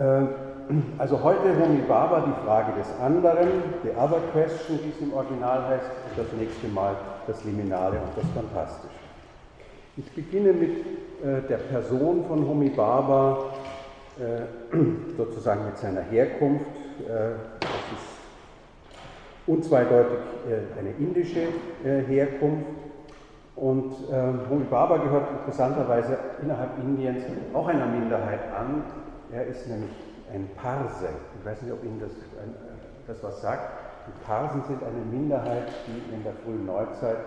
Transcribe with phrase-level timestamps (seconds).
[0.00, 0.24] Äh,
[0.98, 3.48] also heute Homi Baba, die Frage des anderen,
[3.82, 6.94] the other question, wie es im Original heißt, und das nächste Mal
[7.26, 8.94] das Liminale und das Fantastische.
[9.96, 13.46] Ich beginne mit äh, der Person von Homi Baba,
[14.18, 14.76] äh,
[15.16, 16.66] sozusagen mit seiner Herkunft.
[17.00, 18.08] Das ist
[19.46, 20.18] unzweideutig
[20.78, 21.48] eine indische
[21.82, 22.66] Herkunft.
[23.56, 23.94] Und
[24.50, 27.24] Homi Baba gehört interessanterweise innerhalb Indiens
[27.54, 28.82] auch einer Minderheit an.
[29.32, 29.90] Er ist nämlich
[30.32, 31.08] ein Parse.
[31.38, 32.10] Ich weiß nicht, ob Ihnen das,
[32.42, 32.54] ein,
[33.06, 33.70] das was sagt.
[34.06, 37.18] Die Parsen sind eine Minderheit, die in der frühen Neuzeit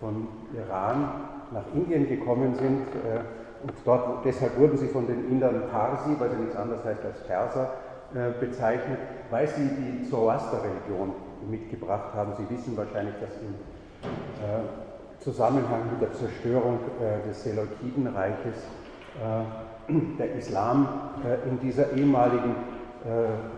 [0.00, 1.08] von Iran
[1.52, 2.86] nach Indien gekommen sind.
[3.04, 3.20] Äh,
[3.62, 7.20] und dort, deshalb wurden sie von den Indern Parsi, weil sie nichts anderes heißt als
[7.20, 7.74] Perser,
[8.14, 8.98] äh, bezeichnet,
[9.30, 11.12] weil sie die Zoroaster-Religion
[11.48, 12.32] mitgebracht haben.
[12.36, 13.54] Sie wissen wahrscheinlich, dass im
[14.42, 16.80] äh, Zusammenhang mit der Zerstörung
[17.28, 18.56] des Seleukidenreiches
[19.88, 20.88] der Islam
[21.48, 22.54] in dieser ehemaligen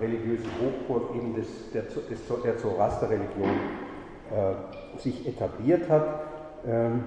[0.00, 3.50] religiösen Hochburg eben des, der, des, der Zoroaster-Religion
[4.98, 6.20] sich etabliert hat.
[6.66, 7.04] Ähm,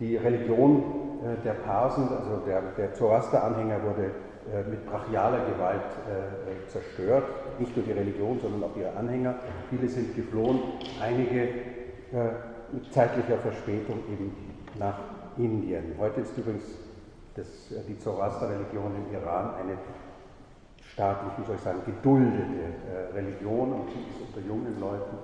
[0.00, 0.82] die Religion
[1.22, 4.10] äh, der Parsen, also der, der Zoroaster-Anhänger, wurde
[4.52, 7.24] äh, mit brachialer Gewalt äh, zerstört.
[7.58, 9.34] Nicht nur die Religion, sondern auch ihre Anhänger.
[9.68, 10.60] Viele sind geflohen,
[11.00, 11.48] einige
[12.72, 14.34] mit zeitlicher Verspätung eben
[14.80, 14.98] nach
[15.36, 15.94] Indien.
[15.96, 16.64] Heute ist übrigens
[17.40, 19.78] das, die Zoroaster-Religion im Iran eine
[20.92, 25.16] staatlich, wie soll ich sagen, geduldete Religion und sie ist unter jungen Leuten,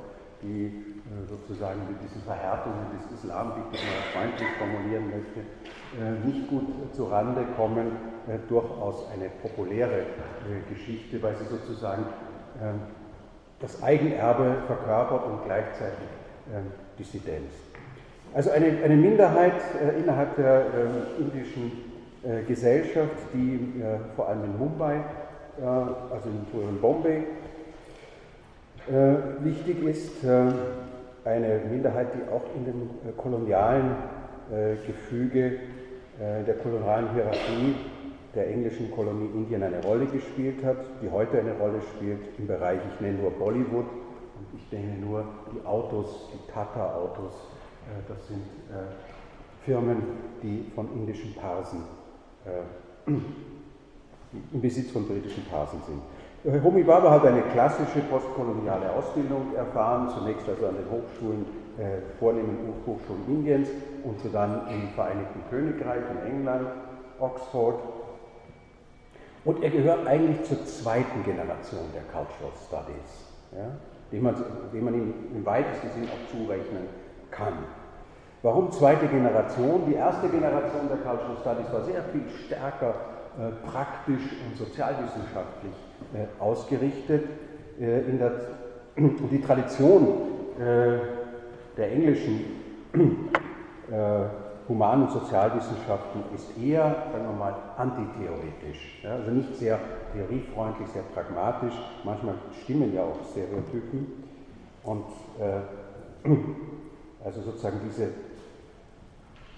[0.43, 0.67] die
[1.07, 5.41] äh, sozusagen mit diesen Verhärtungen des Islam, wie ich mal freundlich formulieren möchte,
[6.01, 7.93] äh, nicht gut zurande kommen,
[8.27, 10.07] äh, durchaus eine populäre
[10.69, 12.05] Geschichte, weil sie sozusagen
[12.61, 12.81] ähm,
[13.61, 16.09] das Eigenerbe verkörpert und gleichzeitig
[16.53, 17.53] ähm, Dissidenz.
[18.35, 19.55] Also eine, eine Minderheit
[19.99, 20.67] innerhalb der
[21.19, 21.86] indischen
[22.47, 23.83] Gesellschaft, die
[24.17, 25.01] vor allem in Mumbai,
[25.61, 27.23] also in Bombay,
[29.43, 30.25] wichtig ist,
[31.27, 33.97] eine Minderheit, die auch in dem äh, kolonialen
[34.51, 35.59] äh, Gefüge
[36.21, 37.75] äh, der kolonialen Hierarchie
[38.35, 42.79] der englischen Kolonie Indien eine Rolle gespielt hat, die heute eine Rolle spielt im Bereich,
[42.95, 47.33] ich nenne nur Bollywood und ich nenne nur die Autos, die Tata-Autos,
[48.07, 48.43] das sind
[49.65, 50.03] Firmen,
[50.43, 51.85] die von indischen Parsen,
[53.07, 56.63] im Besitz von britischen Parsen sind.
[56.63, 61.45] Homi Baba hat eine klassische postkoloniale Ausbildung erfahren, zunächst also an den Hochschulen,
[61.77, 63.69] äh, vornehmen Hochschulen Indiens
[64.05, 66.69] und dann im Vereinigten Königreich, in England,
[67.19, 67.81] Oxford.
[69.45, 73.71] Und er gehört eigentlich zur zweiten Generation der Cultural Studies, ja,
[74.13, 74.37] dem, man,
[74.73, 76.87] dem man ihm im weitesten Sinn auch zurechnen
[77.31, 77.55] kann.
[78.47, 79.87] Warum zweite Generation?
[79.89, 82.95] Die erste Generation der Cultural Studies war sehr viel stärker
[83.41, 85.75] äh, praktisch und sozialwissenschaftlich
[86.15, 87.25] äh, ausgerichtet.
[87.81, 88.31] Äh, in der,
[88.97, 90.07] die Tradition
[90.61, 90.99] äh,
[91.77, 92.45] der englischen
[94.69, 99.01] Human- und Sozialwissenschaften ist eher, sagen wir mal, antiththeoretisch.
[99.03, 99.81] Ja, also nicht sehr
[100.13, 101.75] theoriefreundlich, sehr pragmatisch.
[102.05, 104.07] Manchmal stimmen ja auch Stereotypen.
[104.85, 105.07] Und
[105.41, 106.29] äh,
[107.25, 108.09] also sozusagen diese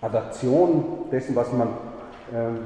[0.01, 1.69] Adaption dessen, was man
[2.35, 2.59] ähm,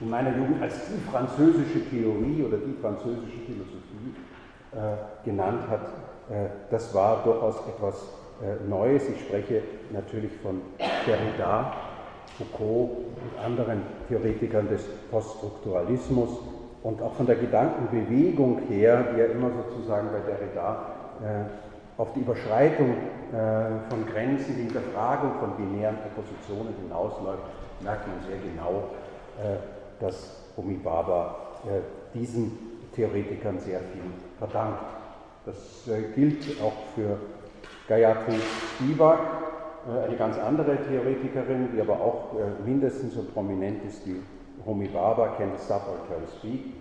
[0.00, 4.14] in meiner Jugend als die französische Theorie oder die französische Philosophie
[4.72, 5.86] äh, genannt hat,
[6.30, 7.94] äh, das war durchaus etwas
[8.42, 9.08] äh, Neues.
[9.08, 10.60] Ich spreche natürlich von
[11.06, 11.72] Derrida,
[12.38, 16.30] Foucault und anderen Theoretikern des Poststrukturalismus
[16.82, 20.86] und auch von der Gedankenbewegung her, die ja immer sozusagen bei Derrida
[21.22, 21.63] äh,
[21.96, 27.42] auf die Überschreitung äh, von Grenzen, die Hinterfragung von binären Oppositionen hinausläuft,
[27.80, 28.90] merkt man sehr genau,
[29.40, 29.58] äh,
[30.00, 32.58] dass Homi Baba äh, diesen
[32.94, 34.02] Theoretikern sehr viel
[34.38, 34.84] verdankt.
[35.46, 37.18] Das gilt auch für
[37.86, 38.36] Gayatri
[38.76, 39.18] Spivak,
[40.06, 42.30] eine ganz andere Theoretikerin, die aber auch
[42.64, 44.22] mindestens so prominent ist wie
[44.64, 46.72] Homi Baba, kennt Suffer Turn Speak.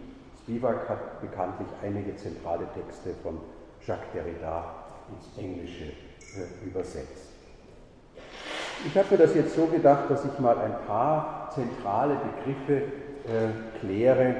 [0.43, 3.39] Spivak hat bekanntlich einige zentrale Texte von
[3.85, 4.82] Jacques Derrida
[5.13, 7.29] ins Englische äh, übersetzt.
[8.85, 12.83] Ich habe mir das jetzt so gedacht, dass ich mal ein paar zentrale Begriffe
[13.25, 14.35] äh, kläre,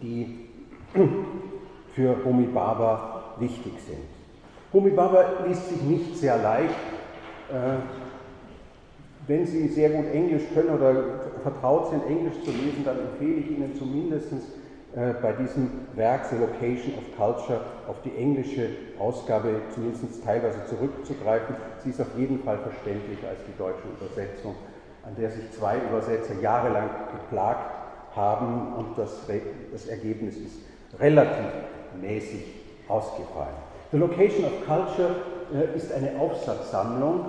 [0.00, 0.48] die
[1.94, 4.04] für Homi Baba wichtig sind.
[4.72, 6.74] Homi Baba liest sich nicht sehr leicht.
[7.50, 7.78] Äh,
[9.26, 11.04] wenn Sie sehr gut Englisch können oder
[11.42, 14.32] vertraut sind, Englisch zu lesen, dann empfehle ich Ihnen zumindest
[14.96, 21.56] äh, bei diesem Werk The Location of Culture auf die englische Ausgabe zumindest teilweise zurückzugreifen.
[21.84, 24.54] Sie ist auf jeden Fall verständlicher als die deutsche Übersetzung
[25.08, 27.72] an der sich zwei Übersetzer jahrelang geplagt
[28.14, 29.26] haben und das,
[29.72, 30.58] das Ergebnis ist
[31.00, 31.46] relativ
[32.00, 32.44] mäßig
[32.88, 33.54] ausgefallen.
[33.90, 35.14] The Location of Culture
[35.54, 37.24] äh, ist eine Aufsatzsammlung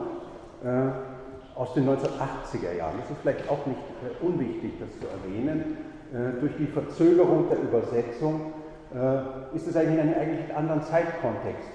[0.64, 2.96] äh, aus den 1980er Jahren.
[3.00, 5.78] Das ist vielleicht auch nicht äh, unwichtig, das zu erwähnen.
[6.12, 8.54] Äh, durch die Verzögerung der Übersetzung
[8.94, 11.70] äh, ist es eigentlich in einen eigentlich anderen Zeitkontext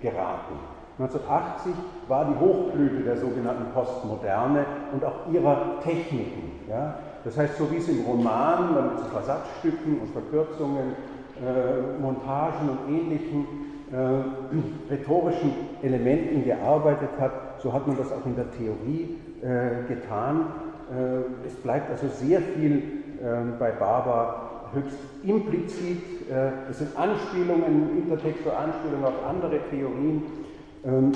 [0.00, 0.54] geraten.
[0.98, 1.72] 1980
[2.06, 6.60] war die Hochblüte der sogenannten Postmoderne und auch ihrer Techniken.
[6.68, 6.98] Ja?
[7.24, 10.94] Das heißt, so wie es im Roman man mit so Versatzstücken und Verkürzungen,
[11.40, 13.46] äh, Montagen und ähnlichen
[13.90, 15.52] äh, rhetorischen
[15.82, 20.46] Elementen gearbeitet hat, so hat man das auch in der Theorie äh, getan.
[20.90, 22.82] Äh, es bleibt also sehr viel
[23.58, 26.30] bei Barber höchst implizit.
[26.30, 30.22] Äh, es sind Anspielungen, intertextuelle Anspielungen auf andere Theorien.
[30.84, 31.12] Ähm,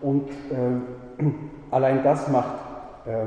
[0.00, 1.22] und äh,
[1.70, 2.54] allein das macht
[3.06, 3.26] äh,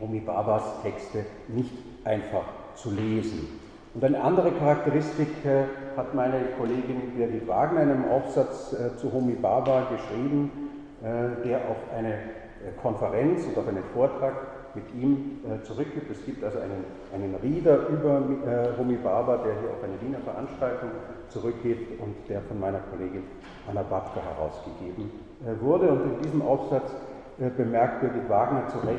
[0.00, 1.72] Homi Babas Texte nicht
[2.04, 2.44] einfach
[2.74, 3.48] zu lesen.
[3.94, 5.28] Und eine andere Charakteristik
[5.96, 10.52] hat meine Kollegin Birgit Wagner in einem Aufsatz zu Homi Baba geschrieben,
[11.02, 12.14] der auf eine
[12.80, 14.34] Konferenz und auf einen Vortrag
[14.74, 16.10] mit ihm äh, zurückgibt.
[16.10, 20.18] Es gibt also einen, einen Reader über äh, Homi Baba, der hier auf eine Wiener
[20.20, 20.90] Veranstaltung
[21.28, 23.22] zurückgeht und der von meiner Kollegin
[23.68, 25.10] Anna Babka herausgegeben
[25.44, 25.88] äh, wurde.
[25.88, 26.90] Und in diesem Aufsatz
[27.40, 28.98] äh, bemerkt Birgit Wagner zu Recht,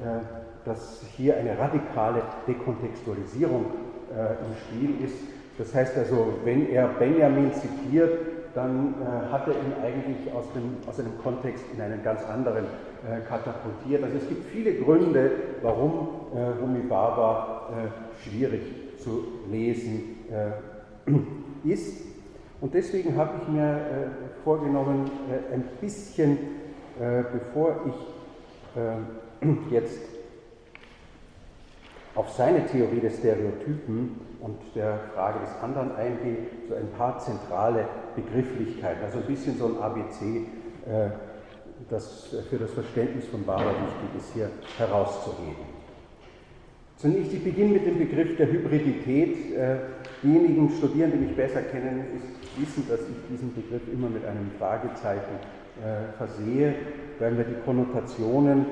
[0.00, 0.20] äh,
[0.64, 3.66] dass hier eine radikale Dekontextualisierung
[4.14, 5.18] äh, im Spiel ist.
[5.58, 10.78] Das heißt also, wenn er Benjamin zitiert, dann äh, hat er ihn eigentlich aus, dem,
[10.88, 14.02] aus einem Kontext in einen ganz anderen äh, katapultiert.
[14.02, 15.30] Also es gibt viele Gründe,
[15.60, 18.62] warum äh, Rumi Baba äh, schwierig
[18.98, 21.10] zu lesen äh,
[21.70, 22.02] ist.
[22.62, 25.10] Und deswegen habe ich mir äh, vorgenommen,
[25.52, 26.38] ein bisschen,
[26.98, 30.00] bevor ich jetzt
[32.14, 36.36] auf seine Theorie des Stereotypen und der Frage des anderen eingehe,
[36.68, 37.84] so ein paar zentrale
[38.14, 40.46] Begrifflichkeiten, also ein bisschen so ein ABC,
[40.86, 41.10] äh,
[41.90, 45.76] das für das Verständnis von Barber wichtig ist, hier herauszuheben.
[46.96, 49.54] Zunächst, ich beginne mit dem Begriff der Hybridität.
[49.54, 49.76] Äh,
[50.22, 52.04] diejenigen Studierenden, die mich besser kennen,
[52.56, 55.36] wissen, dass ich diesen Begriff immer mit einem Fragezeichen
[55.82, 56.74] äh, versehe,
[57.18, 58.66] weil mir die Konnotationen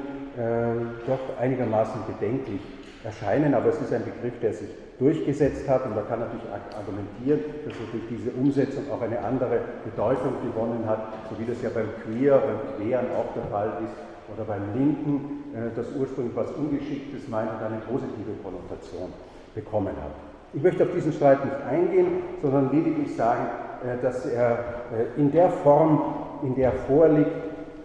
[1.06, 2.60] doch einigermaßen bedenklich
[3.04, 4.68] erscheinen, aber es ist ein Begriff, der sich
[4.98, 10.34] durchgesetzt hat und man kann natürlich argumentieren, dass durch diese Umsetzung auch eine andere Bedeutung
[10.42, 13.94] gewonnen hat, so wie das ja beim Queer, beim Queren auch der Fall ist
[14.32, 19.12] oder beim Linken, äh, das ursprünglich was Ungeschicktes meint und eine positive Konnotation
[19.54, 20.14] bekommen hat.
[20.54, 23.46] Ich möchte auf diesen Streit nicht eingehen, sondern lediglich sagen,
[23.84, 24.52] äh, dass er
[24.92, 27.30] äh, in der Form, in der er vorliegt,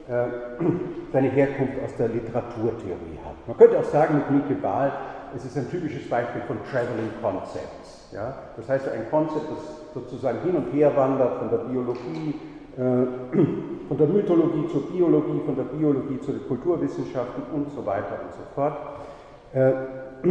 [1.14, 3.19] seine Herkunft aus der Literaturtheorie.
[3.50, 4.92] Man könnte auch sagen mit Mieke Bahl,
[5.36, 8.12] es ist ein typisches Beispiel von Traveling Concepts.
[8.14, 8.32] Ja?
[8.56, 12.36] Das heißt, ein Konzept, das sozusagen hin und her wandert von der Biologie,
[12.78, 12.80] äh,
[13.88, 18.34] von der Mythologie zur Biologie, von der Biologie zu den Kulturwissenschaften und so weiter und
[18.34, 18.78] so fort.
[19.56, 20.28] Äh,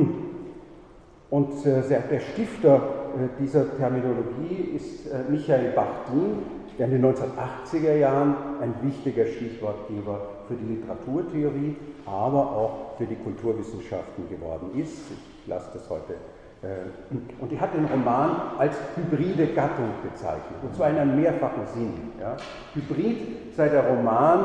[1.31, 6.39] und äh, der Stifter äh, dieser Terminologie ist äh, Michael Bachtin,
[6.79, 11.75] der in den 1980er Jahren ein wichtiger Stichwortgeber für die Literaturtheorie,
[12.09, 15.11] aber auch für die Kulturwissenschaften geworden ist.
[15.11, 16.15] Ich lasse das heute.
[16.63, 21.67] Äh, und die hat den Roman als hybride Gattung bezeichnet, und zwar in einem mehrfachen
[21.73, 21.93] Sinn.
[22.21, 22.37] Ja.
[22.75, 24.45] Hybrid sei der Roman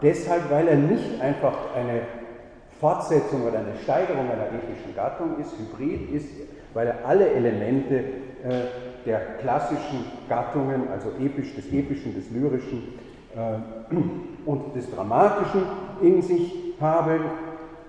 [0.00, 2.00] deshalb, weil er nicht einfach eine
[2.80, 5.52] Fortsetzung oder eine Steigerung einer epischen Gattung ist.
[5.58, 6.28] Hybrid ist,
[6.72, 8.04] weil er alle Elemente äh,
[9.04, 12.94] der klassischen Gattungen, also episch, des Epischen, des Lyrischen
[13.36, 13.94] äh,
[14.46, 15.62] und des Dramatischen
[16.00, 17.20] in sich habe.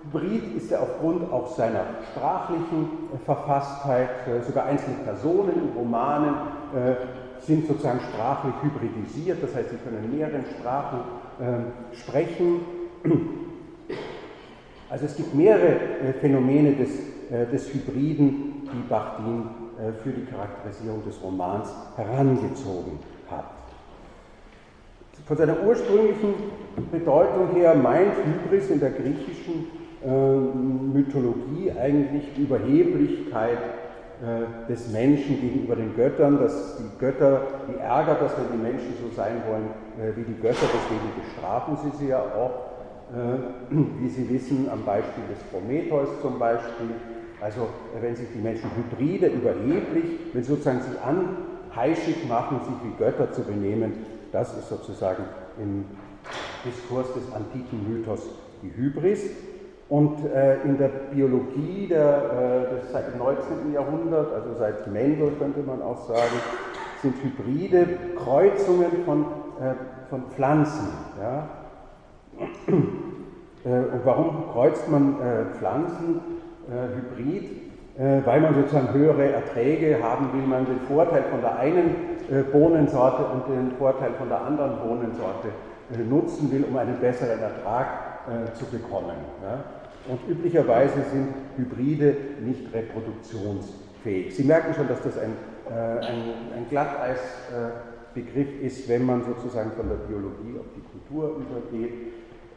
[0.03, 6.33] Hybrid ist er aufgrund auch seiner sprachlichen äh, Verfasstheit, äh, sogar einzelne Personen in Romanen
[6.75, 6.95] äh,
[7.39, 10.99] sind sozusagen sprachlich hybridisiert, das heißt, sie können in mehreren Sprachen
[11.39, 12.61] äh, sprechen.
[14.89, 15.79] Also es gibt mehrere
[16.19, 16.89] Phänomene des,
[17.49, 19.45] des Hybriden, die Bachdin
[19.81, 23.10] äh, für die Charakterisierung des Romans herangezogen hat.
[25.31, 26.33] Von seiner ursprünglichen
[26.91, 29.65] Bedeutung her meint Hybris in der griechischen
[30.03, 33.59] äh, Mythologie eigentlich die Überheblichkeit
[34.21, 38.93] äh, des Menschen gegenüber den Göttern, dass die Götter, die ärgert, dass wenn die Menschen
[39.01, 39.69] so sein wollen
[40.05, 43.37] äh, wie die Götter, deswegen bestrafen sie sie ja auch, äh,
[44.01, 46.89] wie Sie wissen, am Beispiel des Prometheus zum Beispiel,
[47.39, 47.67] also
[48.01, 53.43] wenn sich die Menschen hybride, überheblich, wenn sozusagen sich anheischig machen, sich wie Götter zu
[53.43, 53.93] benehmen,
[54.31, 55.23] das ist sozusagen
[55.59, 55.85] im
[56.65, 58.21] Diskurs des antiken Mythos
[58.61, 59.21] die Hybris.
[59.89, 63.73] Und äh, in der Biologie der, äh, des, seit dem 19.
[63.73, 66.31] Jahrhundert, also seit Mendel könnte man auch sagen,
[67.01, 69.25] sind Hybride Kreuzungen von,
[69.59, 69.73] äh,
[70.09, 70.87] von Pflanzen.
[71.19, 71.49] Ja?
[73.63, 76.19] Äh, und warum kreuzt man äh, Pflanzen
[76.67, 77.70] äh, hybrid?
[77.97, 81.95] Weil man sozusagen höhere Erträge haben will, man den Vorteil von der einen
[82.51, 85.49] Bohnensorte und den Vorteil von der anderen Bohnensorte
[86.09, 87.87] nutzen will, um einen besseren Ertrag
[88.55, 89.17] zu bekommen.
[90.07, 94.35] Und üblicherweise sind Hybride nicht reproduktionsfähig.
[94.35, 95.33] Sie merken schon, dass das ein,
[95.69, 101.37] äh, ein, ein Glatteisbegriff äh, ist, wenn man sozusagen von der Biologie auf die Kultur
[101.37, 101.93] übergeht.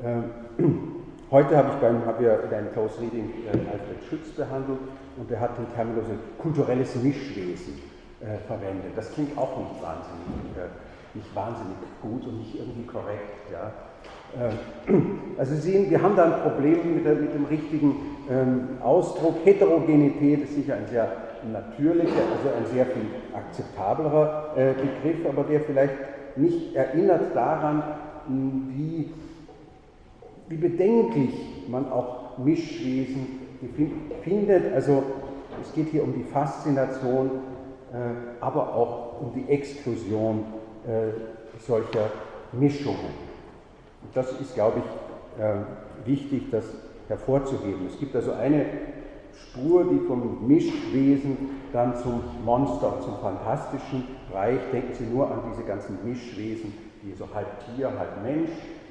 [0.03, 0.25] Ähm,
[1.31, 4.81] heute habe ich beim, habe ja in einem Close Reading äh, Alfred Schütz behandelt
[5.17, 6.05] und er hat den Terminus
[6.39, 7.81] kulturelles Mischwesen
[8.21, 8.93] äh, verwendet.
[8.97, 13.51] Das klingt auch nicht wahnsinnig, äh, nicht wahnsinnig gut und nicht irgendwie korrekt.
[13.53, 13.73] Ja.
[14.89, 17.97] Ähm, also Sie sehen, wir haben da ein Problem mit, der, mit dem richtigen
[18.31, 19.37] ähm, Ausdruck.
[19.45, 21.09] Heterogenität ist sicher ein sehr
[21.53, 25.95] natürlicher, also ein sehr viel akzeptablerer äh, Begriff, aber der vielleicht
[26.37, 27.83] nicht erinnert daran,
[28.27, 29.11] wie,
[30.49, 31.35] wie bedenklich
[31.69, 33.44] man auch Mischwesen
[34.23, 34.73] findet.
[34.73, 35.03] Also
[35.63, 37.31] es geht hier um die Faszination,
[37.93, 37.97] äh,
[38.41, 40.45] aber auch um die Exklusion
[40.87, 42.11] äh, solcher
[42.53, 43.25] Mischungen.
[44.13, 45.55] Das ist, glaube ich, äh,
[46.05, 46.65] wichtig, das
[47.09, 47.87] hervorzuheben.
[47.89, 48.67] Es gibt also eine
[49.33, 51.37] Spur, die vom Mischwesen
[51.73, 54.73] dann zum Monster, zum Fantastischen reicht.
[54.73, 58.51] Denken Sie nur an diese ganzen Mischwesen, die so halb Tier, halb Mensch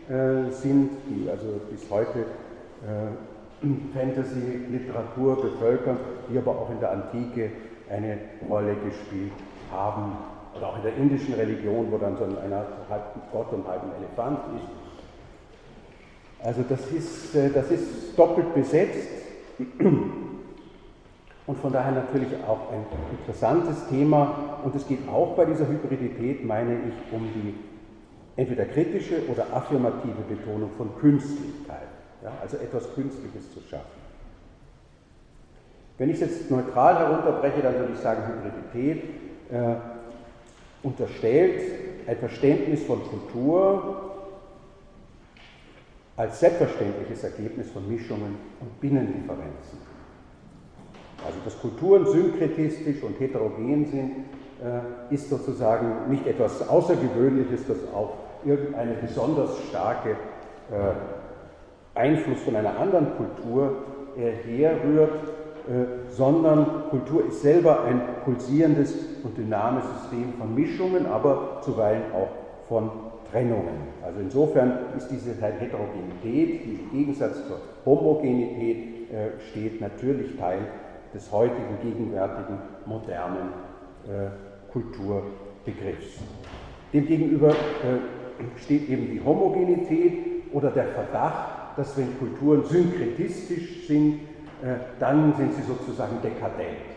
[0.10, 3.33] äh, sind, die also bis heute äh,
[3.94, 5.98] Fantasy-Literatur bevölkern,
[6.30, 7.52] die aber auch in der Antike
[7.90, 8.18] eine
[8.50, 9.34] Rolle gespielt
[9.72, 10.18] haben.
[10.56, 13.92] Oder auch in der indischen Religion, wo dann so einer halb Gott und halb ein
[13.98, 14.70] Elefant ist
[16.44, 19.08] also das ist, äh, das ist doppelt besetzt
[21.48, 22.86] und von daher natürlich auch ein
[23.18, 24.60] interessantes Thema.
[24.64, 27.56] Und es geht auch bei dieser Hybridität, meine ich, um die
[28.36, 31.88] entweder kritische oder affirmative Betonung von Künstlichkeit,
[32.24, 34.02] ja, also etwas Künstliches zu schaffen.
[35.98, 39.04] Wenn ich es jetzt neutral herunterbreche, dann würde ich sagen, Hybridität
[39.52, 39.76] äh,
[40.82, 41.62] unterstellt
[42.08, 44.12] ein Verständnis von Kultur,
[46.16, 49.80] als selbstverständliches Ergebnis von Mischungen und Binnendifferenzen.
[51.26, 54.12] Also dass Kulturen synkretistisch und heterogen sind,
[54.62, 58.12] äh, ist sozusagen nicht etwas Außergewöhnliches, das auf
[58.46, 61.23] irgendeine besonders starke äh,
[61.96, 63.76] Einfluss von einer anderen Kultur
[64.18, 65.30] äh, herrührt,
[66.10, 72.92] sondern Kultur ist selber ein pulsierendes und dynamisches System von Mischungen, aber zuweilen auch von
[73.34, 73.88] Trennungen.
[74.04, 80.60] Also insofern ist diese Heterogenität, die im Gegensatz zur Homogenität äh, steht, natürlich Teil
[81.14, 83.50] des heutigen, gegenwärtigen, modernen
[84.08, 84.30] äh,
[84.72, 86.20] Kulturbegriffs.
[86.94, 90.14] Demgegenüber äh, steht eben die Homogenität
[90.54, 94.22] oder der Verdacht, dass wenn Kulturen synkretistisch sind,
[94.62, 96.94] äh, dann sind sie sozusagen dekadent.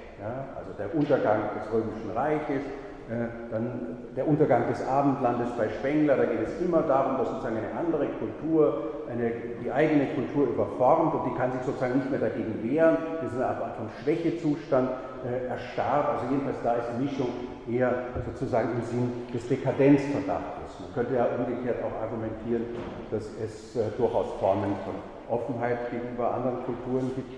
[0.56, 2.62] Also der Untergang des Römischen Reiches,
[3.08, 7.56] äh, dann der Untergang des Abendlandes bei Spengler, da geht es immer darum, dass sozusagen
[7.56, 9.30] eine andere Kultur, eine,
[9.62, 12.96] die eigene Kultur überformt und die kann sich sozusagen nicht mehr dagegen wehren.
[13.22, 14.90] Das ist eine Art von Schwächezustand
[15.24, 16.08] äh, erstarrt.
[16.08, 17.28] Also jedenfalls da ist die Mischung
[17.70, 17.94] eher
[18.26, 20.75] sozusagen im Sinn des Dekadenzverdachtes.
[20.96, 22.64] Könnte ja umgekehrt auch argumentieren,
[23.10, 24.94] dass es äh, durchaus Formen von
[25.28, 27.34] Offenheit gegenüber anderen Kulturen gibt,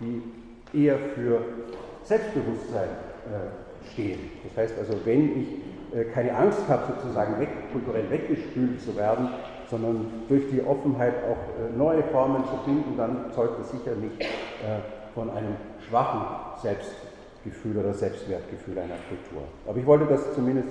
[0.00, 0.22] die
[0.76, 1.40] eher für
[2.02, 4.18] Selbstbewusstsein äh, stehen.
[4.42, 9.28] Das heißt also, wenn ich äh, keine Angst habe, sozusagen weg, kulturell weggespült zu werden,
[9.70, 14.20] sondern durch die Offenheit auch äh, neue Formen zu finden, dann zeugt das sicher nicht
[14.20, 14.80] äh,
[15.14, 15.54] von einem
[15.88, 16.22] schwachen
[16.60, 19.42] Selbstgefühl oder Selbstwertgefühl einer Kultur.
[19.64, 20.70] Aber ich wollte das zumindest,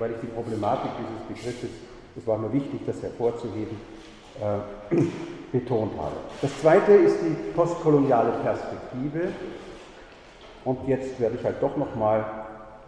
[0.00, 1.70] weil ich die Problematik dieses Begriffes,
[2.16, 3.76] es war mir wichtig, das hervorzuheben,
[5.52, 6.16] betont habe.
[6.40, 9.28] Das zweite ist die postkoloniale Perspektive.
[10.64, 12.24] Und jetzt werde ich halt doch nochmal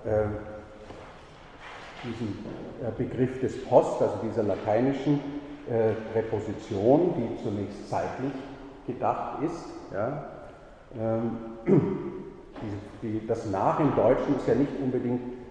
[0.04, 0.24] äh,
[2.04, 2.44] diesen
[2.82, 5.20] äh, Begriff des Post, also dieser lateinischen
[5.70, 8.32] äh, Präposition, die zunächst zeitlich
[8.86, 9.68] gedacht ist.
[9.92, 10.24] Ja,
[10.98, 11.36] ähm,
[13.02, 15.41] die, die, das Nach im Deutschen ist ja nicht unbedingt äh,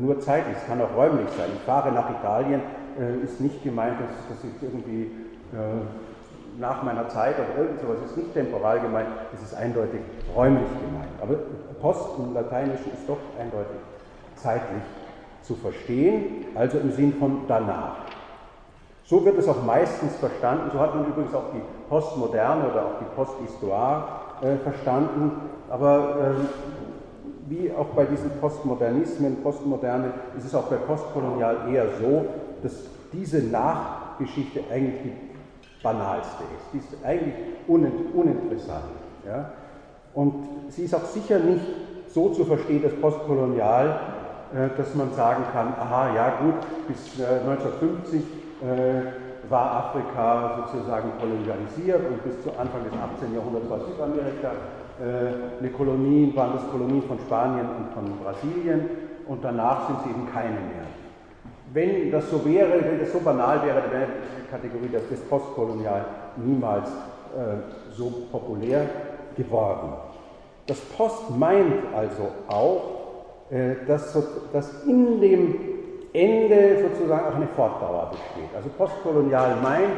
[0.00, 1.50] nur zeitlich, es kann auch räumlich sein.
[1.54, 2.60] Ich fahre nach Italien,
[2.98, 5.04] äh, ist nicht gemeint, dass, dass ich irgendwie
[5.52, 10.00] äh, nach meiner Zeit oder irgend sowas ist nicht temporal gemeint, es ist eindeutig
[10.34, 11.12] räumlich gemeint.
[11.22, 11.36] Aber
[11.80, 13.78] Post im Lateinischen ist doch eindeutig
[14.34, 14.82] zeitlich
[15.42, 17.96] zu verstehen, also im Sinn von danach.
[19.04, 22.98] So wird es auch meistens verstanden, so hat man übrigens auch die Postmoderne oder auch
[23.00, 24.04] die Posthistoire
[24.42, 25.32] äh, verstanden,
[25.70, 26.77] aber äh,
[27.48, 32.26] wie auch bei diesen Postmodernismen, Postmoderne, ist es auch bei Postkolonial eher so,
[32.62, 32.72] dass
[33.12, 36.72] diese Nachgeschichte eigentlich die banalste ist.
[36.72, 37.34] Die ist eigentlich
[37.66, 38.84] uninteressant.
[39.26, 39.52] Ja?
[40.14, 40.34] Und
[40.68, 41.64] sie ist auch sicher nicht
[42.08, 44.00] so zu verstehen, dass Postkolonial,
[44.54, 46.54] äh, dass man sagen kann, aha, ja gut,
[46.88, 53.34] bis 1950 äh, war Afrika sozusagen kolonialisiert und bis zu Anfang des 18.
[53.34, 58.88] Jahrhunderts war Südamerika äh, eine Kolonie, waren das Kolonien von Spanien und von Brasilien
[59.28, 60.86] und danach sind sie eben keine mehr.
[61.72, 64.08] Wenn das so wäre, wenn das so banal wäre, dann wäre
[64.42, 66.04] die Kategorie des Postkolonial
[66.36, 68.86] niemals äh, so populär
[69.36, 69.92] geworden.
[70.66, 72.82] Das Post meint also auch,
[73.50, 74.16] äh, dass,
[74.52, 75.54] dass in dem
[76.12, 78.54] Ende sozusagen auch eine Fortdauer besteht.
[78.56, 79.90] Also postkolonial meint,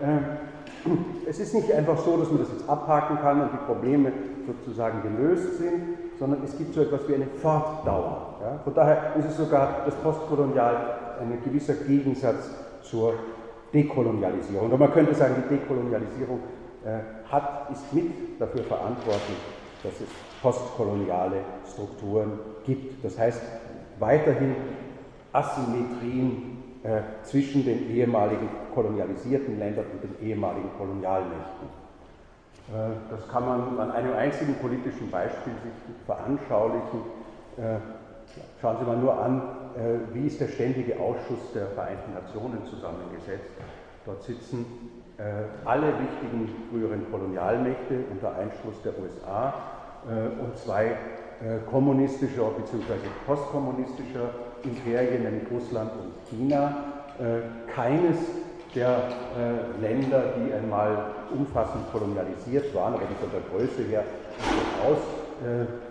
[0.00, 4.12] äh, es ist nicht einfach so, dass man das jetzt abhaken kann und die Probleme
[4.48, 8.38] sozusagen gelöst sind, sondern es gibt so etwas wie eine Fortdauer.
[8.40, 8.58] Ja?
[8.64, 12.50] Von daher ist es sogar das Postkolonial ein gewisser Gegensatz
[12.82, 13.14] zur
[13.72, 14.70] Dekolonialisierung.
[14.70, 16.40] Und man könnte sagen, die Dekolonialisierung
[16.84, 19.38] äh, hat, ist mit dafür verantwortlich,
[19.82, 20.08] dass es
[20.42, 21.36] postkoloniale
[21.70, 23.04] Strukturen gibt.
[23.04, 23.42] Das heißt,
[23.98, 24.54] weiterhin
[25.32, 31.77] Asymmetrien äh, zwischen den ehemaligen kolonialisierten Ländern und den ehemaligen Kolonialmächten.
[32.68, 37.00] Äh, das kann man an einem einzigen politischen Beispiel sich veranschaulichen.
[37.56, 37.78] Äh,
[38.60, 39.42] schauen Sie mal nur an,
[39.74, 43.52] äh, wie ist der Ständige Ausschuss der Vereinten Nationen zusammengesetzt.
[44.04, 44.64] Dort sitzen
[45.64, 49.52] alle wichtigen früheren Kolonialmächte unter Einschluss der USA
[50.40, 50.96] und zwei
[51.68, 52.94] kommunistischer bzw.
[53.26, 54.30] postkommunistischer
[54.62, 56.84] Imperien, nämlich Russland und China.
[57.74, 58.18] Keines
[58.74, 59.02] der
[59.80, 64.04] Länder, die einmal umfassend kolonialisiert waren, aber die von der Größe her
[64.36, 64.98] durchaus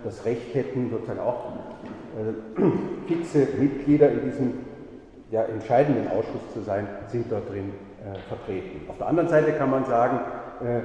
[0.03, 1.53] das Recht hätten, sozusagen auch
[3.07, 4.53] fixe Mitglieder in diesem
[5.31, 7.71] ja, entscheidenden Ausschuss zu sein, sind dort drin
[8.03, 8.89] äh, vertreten.
[8.89, 10.19] Auf der anderen Seite kann man sagen,
[10.61, 10.81] äh,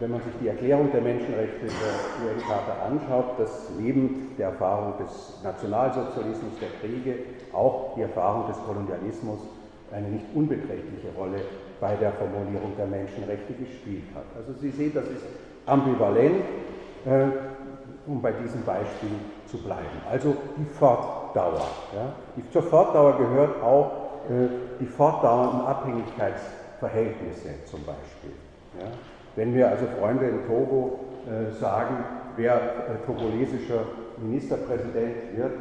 [0.00, 5.40] wenn man sich die Erklärung der Menschenrechte der UN-Charta anschaut, dass neben der Erfahrung des
[5.42, 7.14] Nationalsozialismus, der Kriege,
[7.52, 9.38] auch die Erfahrung des Kolonialismus
[9.92, 11.38] eine nicht unbeträchtliche Rolle
[11.80, 14.24] bei der Formulierung der Menschenrechte gespielt hat.
[14.36, 15.24] Also Sie sehen, das ist
[15.66, 16.44] ambivalent,
[17.04, 17.26] äh,
[18.06, 19.10] um bei diesem Beispiel
[19.46, 20.00] zu bleiben.
[20.10, 21.68] Also die Fortdauer.
[21.94, 22.14] Ja.
[22.36, 23.90] Die, zur Fortdauer gehört auch
[24.28, 24.48] äh,
[24.80, 28.32] die fortdauernden Abhängigkeitsverhältnisse zum Beispiel.
[28.78, 28.86] Ja.
[29.34, 32.04] Wenn wir also Freunde in Togo äh, sagen,
[32.36, 33.84] wer äh, togolesischer
[34.18, 35.52] Ministerpräsident wird,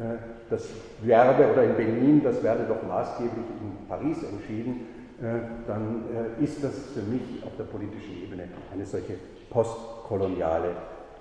[0.00, 0.16] äh,
[0.50, 0.68] das
[1.02, 4.86] werde, oder in Benin, das werde doch maßgeblich in Paris entschieden,
[5.20, 6.02] äh, dann
[6.40, 9.14] äh, ist das für mich auf der politischen Ebene eine solche
[9.48, 10.70] postkoloniale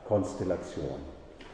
[0.08, 1.00] Konstellation.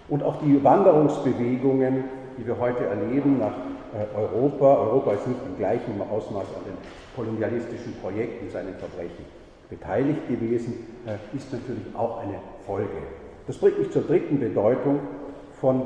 [0.07, 2.05] Und auch die Wanderungsbewegungen,
[2.37, 3.53] die wir heute erleben nach
[3.93, 6.77] äh, Europa, Europa ist nicht im gleichen Ausmaß an den
[7.15, 9.25] kolonialistischen Projekten, seinen Verbrechen
[9.69, 10.87] beteiligt gewesen,
[11.31, 12.89] ist natürlich auch eine Folge.
[13.45, 14.99] Das bringt mich zur dritten Bedeutung
[15.61, 15.85] von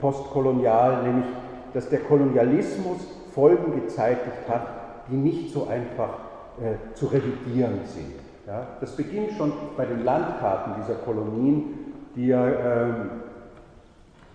[0.00, 1.26] postkolonial, nämlich
[1.72, 2.98] dass der Kolonialismus
[3.34, 4.66] Folgen gezeitigt hat,
[5.08, 6.18] die nicht so einfach
[6.60, 8.14] äh, zu revidieren sind.
[8.46, 13.10] Ja, das beginnt schon bei den Landkarten dieser Kolonien, die ja ähm,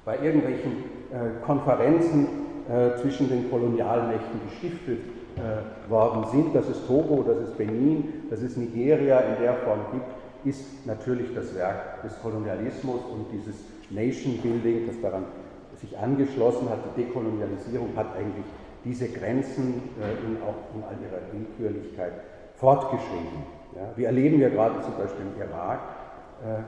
[0.05, 0.71] bei irgendwelchen
[1.11, 2.27] äh, Konferenzen
[2.69, 4.99] äh, zwischen den Kolonialmächten gestiftet
[5.35, 9.79] äh, worden sind, dass es Togo, dass es Benin, dass es Nigeria in der Form
[9.91, 10.05] gibt,
[10.45, 13.55] ist natürlich das Werk des Kolonialismus und dieses
[13.89, 15.25] Nation Building, das daran
[15.85, 16.79] sich angeschlossen hat.
[16.85, 18.45] Die Dekolonialisierung hat eigentlich
[18.83, 22.13] diese Grenzen äh, in, auch in all ihrer Willkürlichkeit
[22.55, 23.43] fortgeschrieben.
[23.75, 25.79] Ja, wir erleben ja gerade zum Beispiel im Irak,
[26.43, 26.61] äh,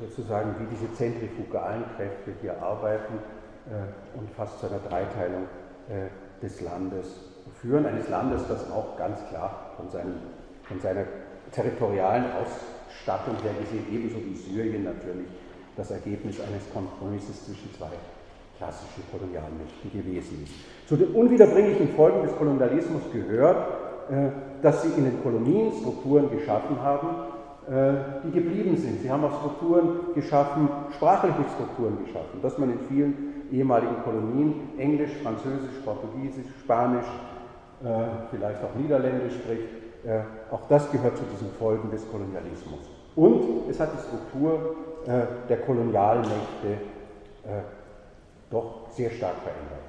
[0.00, 3.14] sozusagen, wie diese zentrifugalen Kräfte hier arbeiten
[3.66, 5.44] äh, und fast zu einer Dreiteilung
[5.88, 7.86] äh, des Landes führen.
[7.86, 10.14] Eines Landes, das auch ganz klar von, seinem,
[10.64, 11.04] von seiner
[11.52, 15.28] territorialen Ausstattung her gesehen, ebenso wie Syrien natürlich,
[15.76, 17.90] das Ergebnis eines Kompromisses zwischen zwei
[18.64, 20.88] klassischen Kolonialmächten gewesen ist.
[20.88, 23.68] Zu den unwiederbringlichen Folgen des Kolonialismus gehört,
[24.10, 24.28] äh,
[24.62, 27.08] dass sie in den Kolonien Strukturen geschaffen haben,
[27.68, 29.00] äh, die geblieben sind.
[29.02, 33.14] Sie haben auch Strukturen geschaffen, sprachliche Strukturen geschaffen, dass man in vielen
[33.52, 37.06] ehemaligen Kolonien Englisch, Französisch, Portugiesisch, Spanisch,
[37.82, 37.86] äh,
[38.30, 39.68] vielleicht auch Niederländisch spricht.
[40.50, 42.80] Auch das gehört zu diesen Folgen des Kolonialismus.
[43.16, 44.76] Und es hat die Struktur
[45.48, 46.76] der Kolonialmächte
[48.54, 49.84] doch sehr stark verändert.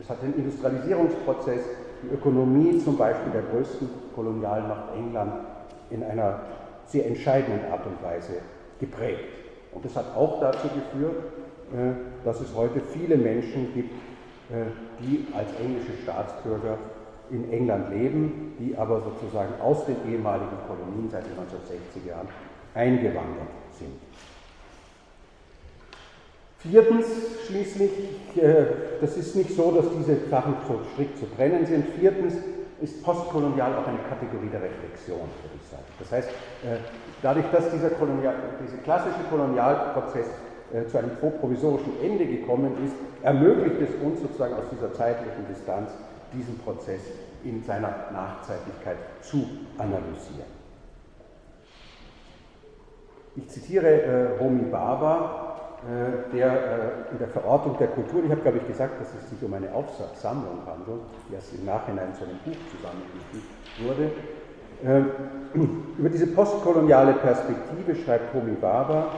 [0.00, 1.60] Es hat den Industrialisierungsprozess
[2.02, 5.32] die Ökonomie zum Beispiel der größten Kolonialmacht England
[5.90, 6.40] in einer
[6.86, 8.34] sehr entscheidenden Art und Weise
[8.78, 9.24] geprägt.
[9.72, 11.16] Und das hat auch dazu geführt,
[11.72, 13.92] äh, dass es heute viele Menschen gibt,
[14.50, 14.66] äh,
[15.00, 16.78] die als englische Staatsbürger
[17.30, 22.28] in England leben, die aber sozusagen aus den ehemaligen Kolonien seit den 1960er Jahren
[22.74, 23.92] eingewandert sind.
[26.58, 27.06] Viertens
[27.46, 27.90] schließlich,
[28.36, 28.64] äh,
[29.00, 31.86] das ist nicht so, dass diese Sachen so strikt zu trennen sind.
[32.00, 32.34] Viertens
[32.80, 35.84] ist postkolonial auch eine Kategorie der Reflexion, würde ich sagen.
[35.98, 36.78] Das heißt, äh,
[37.22, 40.26] dadurch, dass dieser, Kolonial, dieser klassische Kolonialprozess
[40.72, 45.90] äh, zu einem provisorischen Ende gekommen ist, ermöglicht es uns sozusagen aus dieser zeitlichen Distanz
[46.32, 47.00] diesen Prozess
[47.44, 49.46] in seiner Nachzeitlichkeit zu
[49.78, 50.58] analysieren.
[53.36, 55.47] Ich zitiere äh, Homi Baba,
[56.32, 59.42] der äh, in der Verortung der Kultur, ich habe glaube ich gesagt, dass es sich
[59.42, 63.46] um eine Aufsatzsammlung handelt, die erst im Nachhinein zu einem Buch zusammengefügt
[63.84, 64.10] wurde.
[64.84, 65.58] Äh,
[65.98, 69.12] über diese postkoloniale Perspektive schreibt Homi Baba,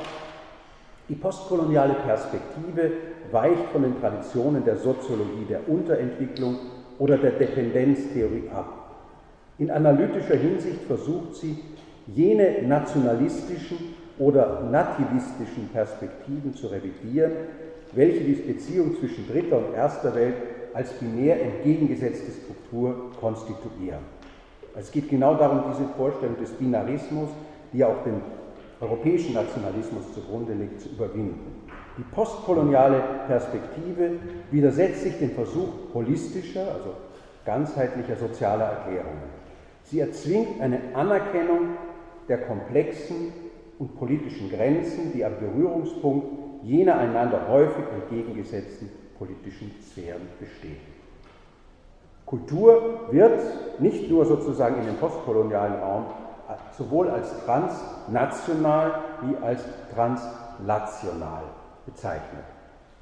[1.09, 2.93] die postkoloniale Perspektive
[3.33, 6.57] weicht von den Traditionen der Soziologie der Unterentwicklung
[6.99, 8.97] oder der Dependenztheorie ab.
[9.59, 11.59] In analytischer Hinsicht versucht sie,
[12.07, 13.79] jene nationalistischen
[14.21, 17.33] oder nativistischen Perspektiven zu revidieren,
[17.93, 20.35] welche die Beziehung zwischen dritter und erster Welt
[20.75, 24.05] als binär entgegengesetzte Struktur konstituieren.
[24.79, 27.31] Es geht genau darum, diese Vorstellung des Binarismus,
[27.73, 28.21] die auch dem
[28.81, 31.69] europäischen Nationalismus zugrunde liegt, zu überwinden.
[31.99, 34.13] Die postkoloniale Perspektive
[34.51, 36.95] widersetzt sich dem Versuch holistischer, also
[37.45, 39.41] ganzheitlicher sozialer Erklärungen.
[39.85, 41.71] Sie erzwingt eine Anerkennung
[42.29, 43.33] der komplexen
[43.81, 46.27] und politischen Grenzen, die am Berührungspunkt
[46.63, 50.77] jener einander häufig entgegengesetzten politischen Sphären bestehen.
[52.27, 56.05] Kultur wird nicht nur sozusagen in dem postkolonialen Raum
[56.77, 59.65] sowohl als transnational wie als
[59.95, 61.43] translational
[61.87, 62.45] bezeichnet.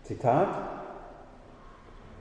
[0.04, 0.48] Zitat,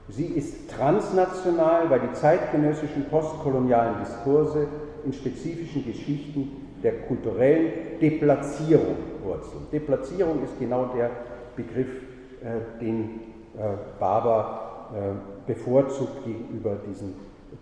[0.08, 4.66] sie ist transnational, weil die zeitgenössischen postkolonialen Diskurse
[5.04, 9.66] in spezifischen Geschichten der kulturellen Deplatzierung wurzeln.
[9.72, 11.10] Deplatzierung ist genau der
[11.56, 11.88] Begriff,
[12.42, 13.20] äh, den
[13.56, 17.14] äh, Barber äh, bevorzugt gegenüber diesen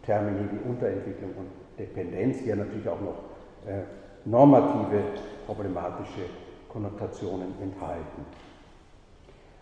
[0.05, 1.49] Termini wie Unterentwicklung und
[1.79, 3.83] Dependenz, die ja natürlich auch noch äh,
[4.25, 5.03] normative
[5.47, 6.23] problematische
[6.69, 8.25] Konnotationen enthalten.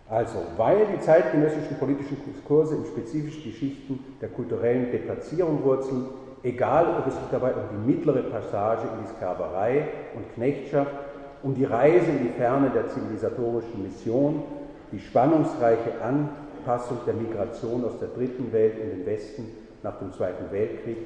[0.09, 6.05] Also, weil die zeitgenössischen politischen Diskurse in spezifischen Geschichten der kulturellen Deplatzierung wurzeln,
[6.45, 10.91] egal ob es sich dabei um die mittlere Passage in die Sklaverei und Knechtschaft,
[11.41, 14.43] um die Reise in die Ferne der zivilisatorischen Mission,
[14.91, 19.47] die spannungsreiche Anpassung der Migration aus der dritten Welt in den Westen
[19.81, 20.97] nach dem Zweiten Weltkrieg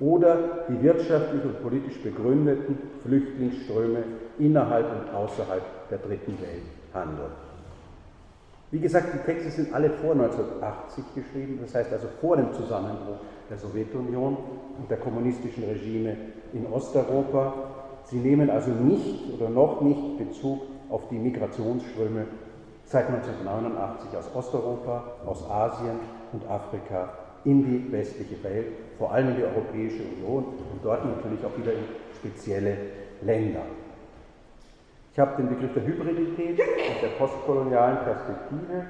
[0.00, 4.04] oder die wirtschaftlich und politisch begründeten Flüchtlingsströme
[4.38, 6.62] innerhalb und außerhalb der dritten Welt
[6.94, 7.32] handeln.
[8.70, 13.16] Wie gesagt, die Texte sind alle vor 1980 geschrieben, das heißt also vor dem Zusammenbruch
[13.50, 14.36] der Sowjetunion
[14.78, 16.16] und der kommunistischen Regime
[16.52, 17.54] in Osteuropa.
[18.04, 22.26] Sie nehmen also nicht oder noch nicht Bezug auf die Migrationsströme
[22.84, 25.98] seit 1989 aus Osteuropa, aus Asien
[26.32, 27.10] und Afrika
[27.44, 28.66] in die westliche Welt,
[28.98, 31.84] vor allem in die Europäische Union und dort natürlich auch wieder in
[32.16, 32.76] spezielle
[33.22, 33.62] Länder.
[35.12, 38.86] Ich habe den Begriff der Hybridität und der postkolonialen Perspektive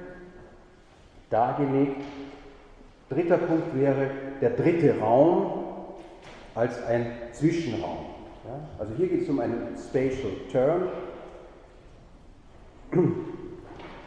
[1.29, 2.03] dargelegt.
[3.09, 5.65] Dritter Punkt wäre der dritte Raum
[6.55, 8.05] als ein Zwischenraum.
[8.45, 10.83] Ja, also hier geht es um einen Spatial Term.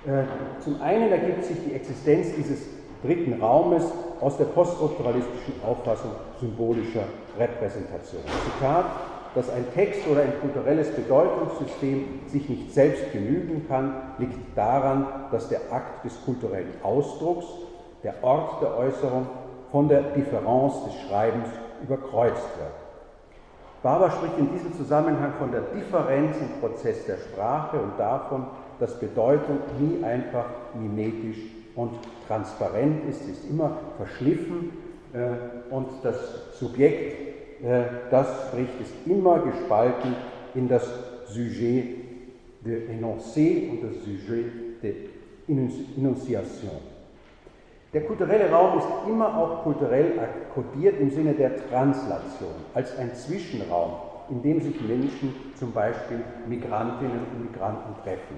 [0.04, 0.24] Äh,
[0.58, 2.66] zum einen ergibt sich die Existenz dieses
[3.04, 3.84] dritten Raumes
[4.20, 6.10] aus der poststrukturalistischen Auffassung
[6.40, 7.04] symbolischer
[7.38, 8.22] Repräsentation.
[8.44, 8.86] Zitat,
[9.34, 15.48] dass ein Text oder ein kulturelles Bedeutungssystem sich nicht selbst genügen kann, liegt daran, dass
[15.48, 17.46] der Akt des kulturellen Ausdrucks,
[18.02, 19.26] der Ort der Äußerung,
[19.70, 21.48] von der Differenz des Schreibens
[21.82, 22.82] überkreuzt wird.
[23.82, 28.46] Barber spricht in diesem Zusammenhang von der Differenz im Prozess der Sprache und davon,
[28.78, 30.44] dass Bedeutung nie einfach
[30.78, 31.38] mimetisch
[31.74, 31.92] und
[32.28, 34.70] transparent ist, ist immer verschliffen
[35.14, 40.14] äh, und das Subjekt, äh, das spricht, ist immer gespalten
[40.54, 40.88] in das
[41.26, 42.02] Sujet
[42.64, 44.94] de énoncé und das Sujet de
[45.48, 46.91] Enunciation.
[47.92, 50.12] Der kulturelle Raum ist immer auch kulturell
[50.54, 53.92] kodiert im Sinne der Translation, als ein Zwischenraum,
[54.30, 58.36] in dem sich Menschen, zum Beispiel Migrantinnen und Migranten treffen.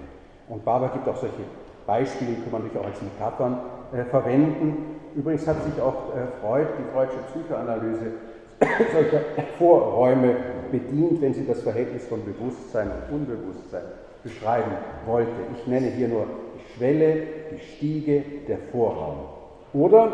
[0.48, 1.44] Und Barber gibt auch solche
[1.86, 3.58] Beispielen kann man natürlich auch als Metaphern
[3.92, 4.98] äh, verwenden.
[5.14, 8.12] Übrigens hat sich auch äh, Freud, die Freudsche Psychoanalyse,
[8.92, 9.20] solcher
[9.58, 10.34] Vorräume
[10.72, 13.82] bedient, wenn sie das Verhältnis von Bewusstsein und Unbewusstsein
[14.24, 14.72] beschreiben
[15.06, 15.30] wollte.
[15.56, 19.33] Ich nenne hier nur die Schwelle, die Stiege, der Vorraum.
[19.74, 20.12] Oder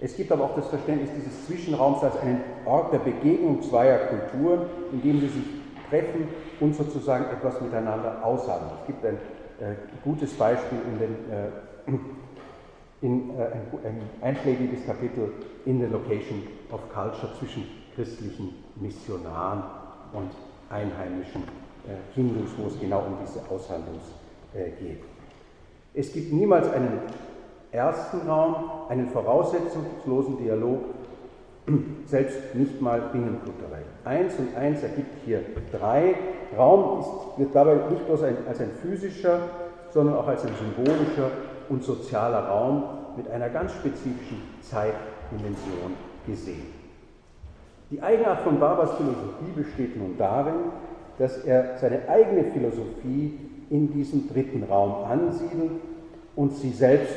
[0.00, 4.66] es gibt aber auch das Verständnis dieses Zwischenraums als einen Ort der Begegnung zweier Kulturen,
[4.92, 5.44] in dem sie sich
[5.90, 6.28] treffen
[6.60, 8.72] und sozusagen etwas miteinander aushandeln.
[8.80, 9.14] Es gibt ein
[9.60, 11.90] äh, gutes Beispiel in, den, äh,
[13.02, 15.32] in äh, ein, ein einschlägiges Kapitel
[15.66, 19.62] in the Location of Culture zwischen christlichen Missionaren
[20.12, 20.30] und
[20.70, 24.00] einheimischen äh, Hindus, wo es genau um diese Aushandlung
[24.54, 25.02] äh, geht.
[25.94, 27.00] Es gibt niemals einen
[27.72, 28.54] ersten Raum,
[28.88, 30.80] einen voraussetzungslosen Dialog,
[32.06, 33.84] selbst nicht mal binnenkulturell.
[34.04, 35.40] Eins und eins ergibt hier
[35.72, 36.14] drei.
[36.56, 39.40] Raum ist, wird dabei nicht bloß ein, als ein physischer,
[39.90, 41.30] sondern auch als ein symbolischer
[41.68, 42.84] und sozialer Raum
[43.16, 45.94] mit einer ganz spezifischen Zeitdimension
[46.26, 46.66] gesehen.
[47.90, 50.54] Die Eigenart von Barbers Philosophie besteht nun darin,
[51.18, 53.38] dass er seine eigene Philosophie
[53.70, 55.72] in diesem dritten Raum ansiedelt
[56.34, 57.14] und sie selbst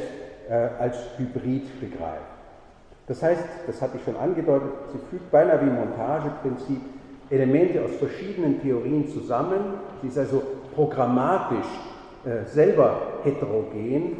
[0.49, 2.35] als Hybrid begreift.
[3.07, 6.81] Das heißt, das hatte ich schon angedeutet, sie fügt beinahe wie Montageprinzip
[7.29, 9.75] Elemente aus verschiedenen Theorien zusammen.
[10.01, 10.41] Sie ist also
[10.73, 11.67] programmatisch
[12.25, 14.17] äh, selber heterogen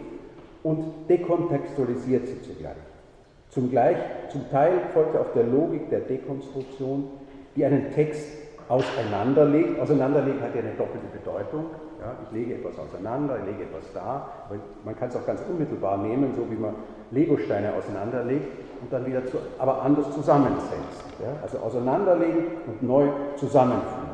[0.64, 2.76] und dekontextualisiert sie zugleich.
[3.50, 3.98] Zum, gleich,
[4.30, 7.10] zum Teil folgt er auf der Logik der Dekonstruktion,
[7.56, 8.28] die einen Text
[8.68, 9.80] auseinanderlegt.
[9.80, 11.66] Auseinanderlegen hat ja eine doppelte Bedeutung.
[12.06, 15.42] Ja, ich lege etwas auseinander, ich lege etwas da, aber man kann es auch ganz
[15.50, 16.76] unmittelbar nehmen, so wie man
[17.10, 18.46] Legosteine auseinanderlegt
[18.80, 21.04] und dann wieder zu, aber anders zusammensetzt.
[21.20, 24.06] Ja, also auseinanderlegen und neu zusammenfügen.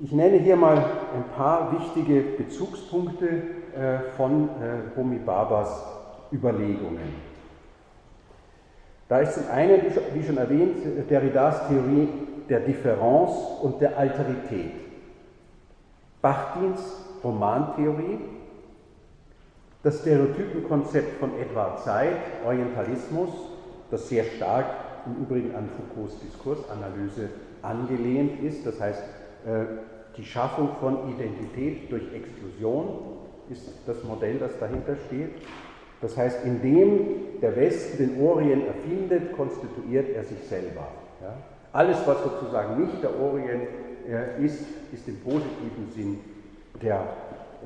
[0.00, 5.86] Ich nenne hier mal ein paar wichtige Bezugspunkte äh, von äh, Homi Babas
[6.30, 7.14] Überlegungen.
[9.08, 9.80] Da ist zum einen,
[10.12, 12.08] wie schon erwähnt, Derridas Theorie
[12.48, 14.72] der Differenz und der Alterität.
[16.20, 16.80] Bachdins
[17.22, 18.18] Romantheorie,
[19.82, 23.30] das Stereotypenkonzept von Edward Said, Orientalismus,
[23.90, 24.66] das sehr stark
[25.06, 27.28] im Übrigen an Foucaults Diskursanalyse
[27.62, 29.02] angelehnt ist, das heißt,
[29.46, 29.64] äh,
[30.16, 33.18] die Schaffung von Identität durch Exklusion
[33.50, 35.30] ist das Modell, das dahinter steht.
[36.00, 40.88] Das heißt, indem der Westen den Orient erfindet, konstituiert er sich selber.
[41.20, 41.34] Ja?
[41.74, 43.66] Alles, was sozusagen nicht der Orient
[44.40, 46.20] ist, ist im positiven Sinn
[46.80, 47.00] der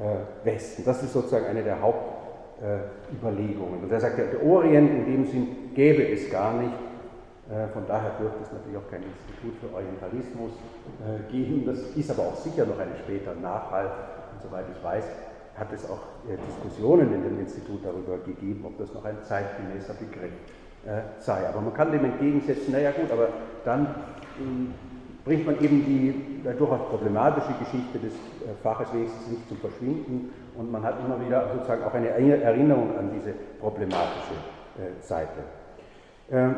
[0.01, 0.83] äh, Westen.
[0.83, 3.81] Das ist sozusagen eine der Hauptüberlegungen.
[3.81, 6.73] Äh, Und er sagt, der Orient in dem Sinn gäbe es gar nicht.
[7.51, 10.53] Äh, von daher dürfte es natürlich auch kein Institut für Orientalismus
[11.31, 11.67] geben.
[11.67, 13.91] Das ist aber auch sicher noch ein später Nachhall.
[14.33, 15.05] Und soweit ich weiß,
[15.55, 20.33] hat es auch Diskussionen in dem Institut darüber gegeben, ob das noch ein zeitgemäßer Begriff
[20.87, 21.49] äh, sei.
[21.49, 23.29] Aber man kann dem entgegensetzen, naja gut, aber
[23.65, 23.95] dann
[24.41, 24.75] ähm,
[25.25, 30.71] bringt man eben die durchaus problematische Geschichte des äh, Faches wenigstens nicht zum Verschwinden und
[30.71, 34.35] man hat immer wieder sozusagen auch eine Erinnerung an diese problematische
[35.01, 35.41] Seite.
[36.31, 36.57] Ähm,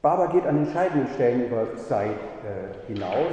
[0.00, 2.16] Barber geht an entscheidenden Stellen über Zeit
[2.88, 3.32] hinaus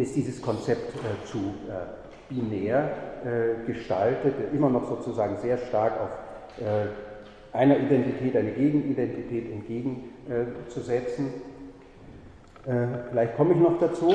[0.00, 2.90] ist dieses Konzept äh, zu äh, binär
[3.24, 6.10] äh, gestaltet, immer noch sozusagen sehr stark auf
[6.60, 6.86] äh,
[7.54, 11.26] einer Identität eine Gegenidentität entgegenzusetzen.
[12.66, 14.14] Äh, vielleicht komme ich noch dazu.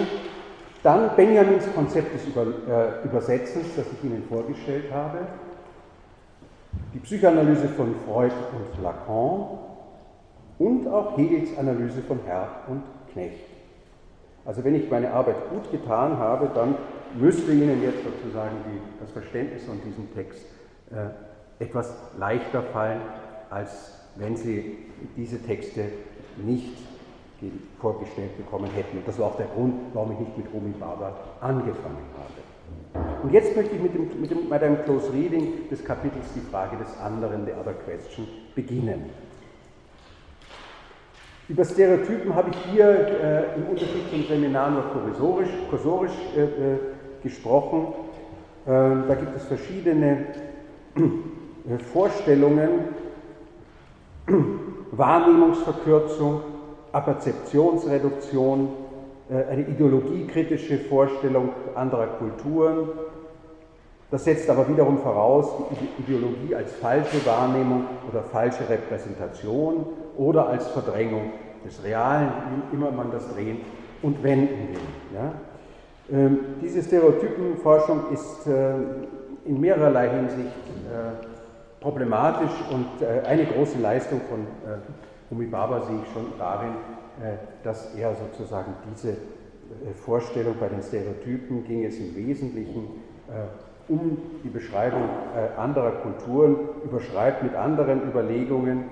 [0.83, 5.19] Dann Benjamins Konzept des äh, Übersetzens, das ich Ihnen vorgestellt habe.
[6.93, 9.57] Die Psychoanalyse von Freud und Lacan
[10.57, 13.45] und auch Hegels Analyse von Herr und Knecht.
[14.45, 16.75] Also wenn ich meine Arbeit gut getan habe, dann
[17.17, 20.45] müsste Ihnen jetzt sozusagen die, das Verständnis von diesem Text
[20.91, 23.01] äh, etwas leichter fallen,
[23.49, 24.77] als wenn Sie
[25.15, 25.85] diese Texte
[26.37, 26.77] nicht
[27.79, 28.97] vorgestellt bekommen hätten.
[28.97, 33.23] Und das war auch der Grund, warum ich nicht mit Romy Barber angefangen habe.
[33.23, 36.41] Und jetzt möchte ich mit, dem, mit, dem, mit einem Close Reading des Kapitels Die
[36.51, 39.09] Frage des anderen, der Other Question, beginnen.
[41.47, 46.77] Über Stereotypen habe ich hier äh, im Unterschied zum Seminar nur kursorisch, kursorisch äh, äh,
[47.23, 47.87] gesprochen.
[48.67, 50.25] Ähm, da gibt es verschiedene
[50.95, 52.69] äh, Vorstellungen,
[54.91, 56.41] Wahrnehmungsverkürzung,
[56.91, 58.69] Aperzeptionsreduktion,
[59.29, 62.89] äh, eine ideologiekritische Vorstellung anderer Kulturen.
[64.11, 69.85] Das setzt aber wiederum voraus die Ideologie als falsche Wahrnehmung oder falsche Repräsentation
[70.17, 71.31] oder als Verdrängung
[71.63, 72.31] des Realen,
[72.71, 73.59] wie immer man das drehen
[74.01, 74.79] und wenden will.
[75.13, 75.33] Ja?
[76.11, 78.73] Ähm, diese Stereotypenforschung ist äh,
[79.45, 80.57] in mehrerlei Hinsicht
[80.91, 81.28] äh,
[81.79, 84.47] problematisch und äh, eine große Leistung von
[85.31, 86.71] Homi Baba sehe ich schon darin,
[87.63, 89.15] dass er sozusagen diese
[89.93, 92.87] Vorstellung bei den Stereotypen ging es im Wesentlichen
[93.87, 95.03] um die Beschreibung
[95.57, 98.85] anderer Kulturen, überschreibt mit anderen Überlegungen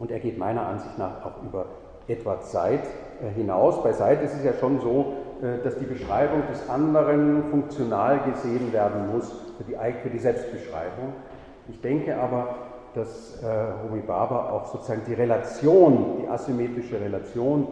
[0.00, 1.66] und er geht meiner Ansicht nach auch über
[2.08, 2.80] etwa Zeit
[3.22, 3.82] äh, hinaus.
[3.82, 5.12] Bei Seid ist es ja schon so,
[5.42, 11.12] äh, dass die Beschreibung des anderen funktional gesehen werden muss für die, für die Selbstbeschreibung.
[11.68, 12.54] Ich denke aber,
[12.94, 13.46] dass äh,
[13.84, 17.68] Homi Baba auch sozusagen die Relation, die asymmetrische Relation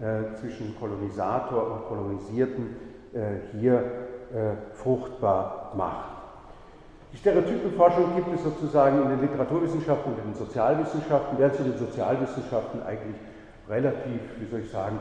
[0.00, 2.76] äh, zwischen Kolonisator und Kolonisierten
[3.12, 6.12] äh, hier äh, fruchtbar macht.
[7.12, 11.78] Die Stereotypenforschung gibt es sozusagen in den Literaturwissenschaften und in den Sozialwissenschaften, während in den
[11.78, 13.16] Sozialwissenschaften eigentlich
[13.68, 14.98] relativ, wie soll ich sagen,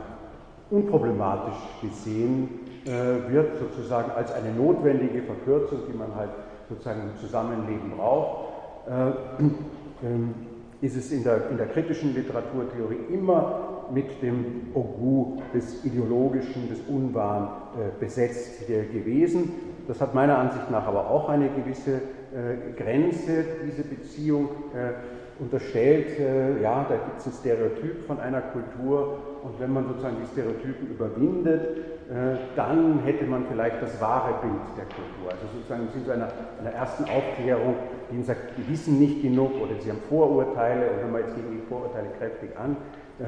[0.69, 6.31] unproblematisch gesehen wird, sozusagen als eine notwendige Verkürzung, die man halt
[6.69, 8.47] sozusagen im Zusammenleben braucht,
[8.87, 10.33] äh, ähm,
[10.81, 16.79] ist es in der, in der kritischen Literaturtheorie immer mit dem Ogu des Ideologischen, des
[16.87, 19.51] Unwahren äh, besetzt gewesen.
[19.87, 24.49] Das hat meiner Ansicht nach aber auch eine gewisse äh, Grenze, diese Beziehung.
[24.73, 24.93] Äh,
[25.41, 30.17] unterstellt, äh, ja, da gibt es ein Stereotyp von einer Kultur und wenn man sozusagen
[30.21, 31.77] die Stereotypen überwindet,
[32.09, 35.31] äh, dann hätte man vielleicht das wahre Bild der Kultur.
[35.31, 37.75] Also sozusagen im Sinne einer, einer ersten Aufklärung,
[38.09, 41.35] die ihnen sagt, die wissen nicht genug oder sie haben Vorurteile und wenn man jetzt
[41.35, 42.77] gegen die Vorurteile kräftig an,
[43.19, 43.25] äh,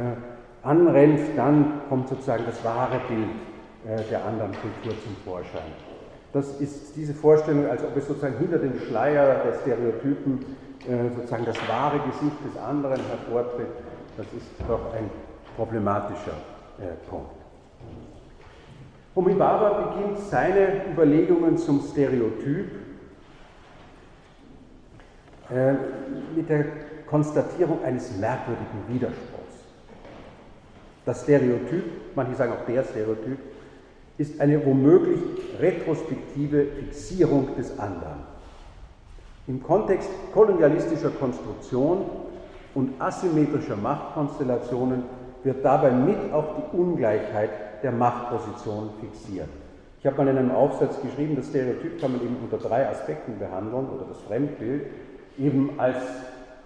[0.67, 3.29] anrennt, dann kommt sozusagen das wahre Bild
[3.85, 5.71] äh, der anderen Kultur zum Vorschein.
[6.33, 10.39] Das ist diese Vorstellung, als ob es sozusagen hinter dem Schleier der Stereotypen
[10.87, 13.67] äh, sozusagen das wahre Gesicht des anderen hervortritt,
[14.17, 15.09] das ist doch ein
[15.55, 16.33] problematischer
[16.79, 17.31] äh, Punkt.
[19.15, 22.71] Homi Baba beginnt seine Überlegungen zum Stereotyp
[25.51, 25.73] äh,
[26.35, 26.65] mit der
[27.07, 29.43] Konstatierung eines merkwürdigen Widerspruchs.
[31.05, 31.83] Das Stereotyp,
[32.15, 33.37] manche sagen auch der Stereotyp,
[34.17, 35.19] ist eine womöglich
[35.59, 38.23] retrospektive Fixierung des anderen.
[39.47, 42.05] Im Kontext kolonialistischer Konstruktion
[42.73, 45.03] und asymmetrischer Machtkonstellationen
[45.43, 47.49] wird dabei mit auch die Ungleichheit
[47.83, 49.49] der Machtposition fixiert.
[49.99, 53.39] Ich habe mal in einem Aufsatz geschrieben, das Stereotyp kann man eben unter drei Aspekten
[53.39, 54.87] behandeln oder das Fremdbild,
[55.37, 55.97] eben als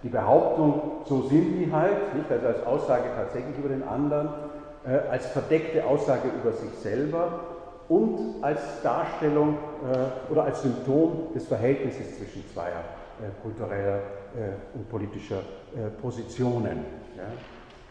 [0.02, 2.30] die Behauptung, so sind die halt, nicht?
[2.30, 4.28] also als Aussage tatsächlich über den anderen,
[4.86, 7.40] äh, als verdeckte Aussage über sich selber
[7.88, 9.56] und als Darstellung
[9.92, 12.84] äh, oder als Symptom des Verhältnisses zwischen zweier
[13.20, 13.98] äh, kultureller
[14.36, 15.38] äh, und politischer
[15.74, 16.84] äh, Positionen.
[17.16, 17.24] Ja.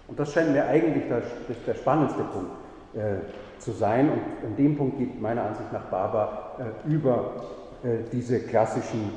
[0.07, 1.21] Und das scheint mir eigentlich der,
[1.65, 2.51] der spannendste Punkt
[2.95, 4.09] äh, zu sein.
[4.09, 7.31] Und an dem Punkt geht meiner Ansicht nach Barber äh, über
[8.11, 9.11] diese klassischen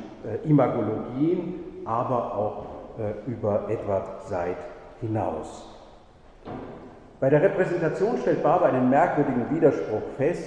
[0.45, 1.55] Imagologien,
[1.87, 2.67] aber auch
[3.27, 4.59] über Edward Seid
[5.01, 5.67] hinaus.
[7.21, 10.45] Bei der Repräsentation stellt Barber einen merkwürdigen Widerspruch fest,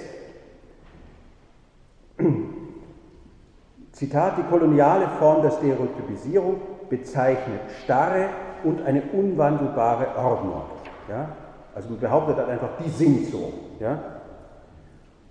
[3.92, 8.28] Zitat, die koloniale Form der Stereotypisierung bezeichnet starre
[8.64, 10.62] und eine unwandelbare Ordnung.
[11.08, 11.28] Ja?
[11.74, 13.52] Also man behauptet halt einfach, die sind so.
[13.80, 13.98] Ja?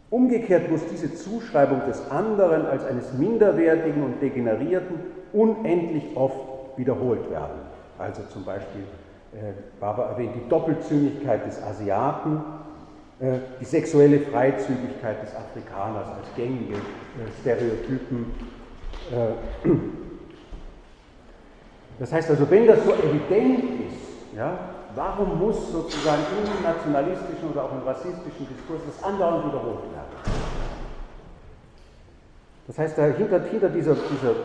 [0.10, 5.00] Umgekehrt muss diese Zuschreibung des anderen als eines Minderwertigen und Degenerierten
[5.34, 6.38] unendlich oft
[6.78, 7.62] wiederholt werden.
[7.98, 8.84] Also zum Beispiel,
[9.34, 12.42] äh, Barbara erwähnt die Doppelzüngigkeit des Asiaten,
[13.20, 16.78] äh, die sexuelle Freizügigkeit des Afrikaners als gängige äh,
[17.42, 18.34] Stereotypen.
[19.12, 19.70] Äh,
[22.00, 24.58] das heißt also, wenn das so evident ist, ja,
[24.96, 30.34] warum muss sozusagen im nationalistischen oder auch im rassistischen Diskurs das andauernd wiederholt werden?
[32.68, 34.36] Das heißt, hinter, hinter dieser, dieser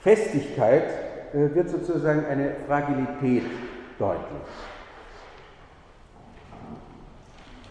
[0.00, 0.84] Festigkeit
[1.32, 3.44] wird sozusagen eine Fragilität
[3.98, 4.26] deutlich.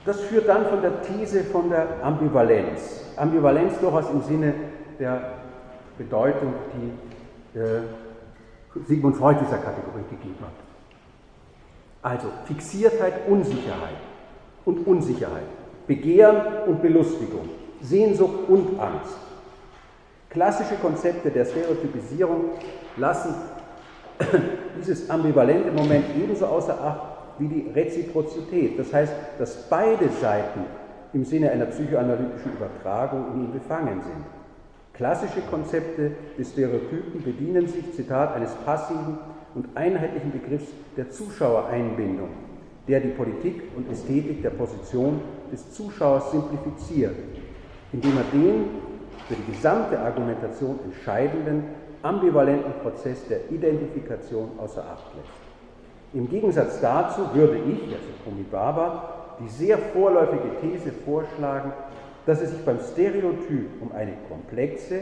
[0.05, 3.05] Das führt dann von der These von der Ambivalenz.
[3.17, 4.53] Ambivalenz durchaus im Sinne
[4.99, 5.31] der
[5.97, 7.82] Bedeutung, die äh,
[8.88, 10.51] Sigmund Freud dieser Kategorie gegeben hat.
[12.01, 13.97] Also Fixiertheit, Unsicherheit
[14.65, 15.47] und Unsicherheit,
[15.88, 17.49] Begehren und Belustigung,
[17.82, 19.17] Sehnsucht und Angst.
[20.30, 22.51] Klassische Konzepte der Stereotypisierung
[22.97, 23.34] lassen
[24.78, 28.78] dieses ambivalente Moment ebenso außer Acht wie die Reziprozität.
[28.78, 30.61] Das heißt, dass beide Seiten
[31.13, 34.34] im Sinne einer psychoanalytischen Übertragung in ihm befangen sind.
[34.96, 39.18] Klassische Konzepte des Stereotypen bedienen sich, Zitat, eines passiven
[39.54, 42.30] und einheitlichen Begriffs der Zuschauereinbindung,
[42.88, 45.20] der die Politik und Ästhetik der Position
[45.52, 47.16] des Zuschauers simplifiziert,
[47.91, 48.66] indem er den
[49.28, 51.64] für die gesamte Argumentation entscheidenden,
[52.02, 55.41] ambivalenten Prozess der Identifikation außer Acht lässt.
[56.14, 61.74] Im Gegensatz dazu würde ich, also Komi Baba, die sehr vorläufige These vorschlagen,
[62.26, 65.01] dass es sich beim Stereotyp um eine komplexe,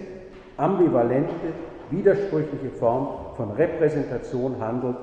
[0.58, 1.54] ambivalente,
[1.90, 4.98] widersprüchliche Form von Repräsentation handelt,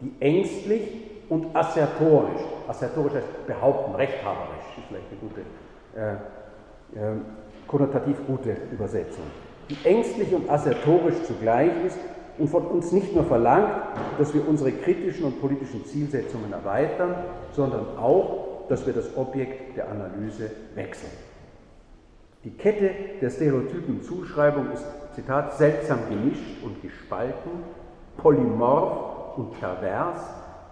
[0.00, 0.88] die ängstlich
[1.28, 5.40] und assertorisch, assertorisch heißt behaupten, rechthaberisch, ist vielleicht eine gute,
[5.96, 7.16] äh, äh,
[7.66, 9.24] konnotativ gute Übersetzung,
[9.68, 11.98] die ängstlich und assertorisch zugleich ist
[12.38, 13.70] und von uns nicht nur verlangt,
[14.18, 17.14] dass wir unsere kritischen und politischen Zielsetzungen erweitern,
[17.52, 21.29] sondern auch, dass wir das Objekt der Analyse wechseln.
[22.42, 24.84] Die Kette der stereotypen Zuschreibung ist,
[25.14, 27.50] Zitat, seltsam gemischt und gespalten,
[28.16, 30.22] polymorph und pervers,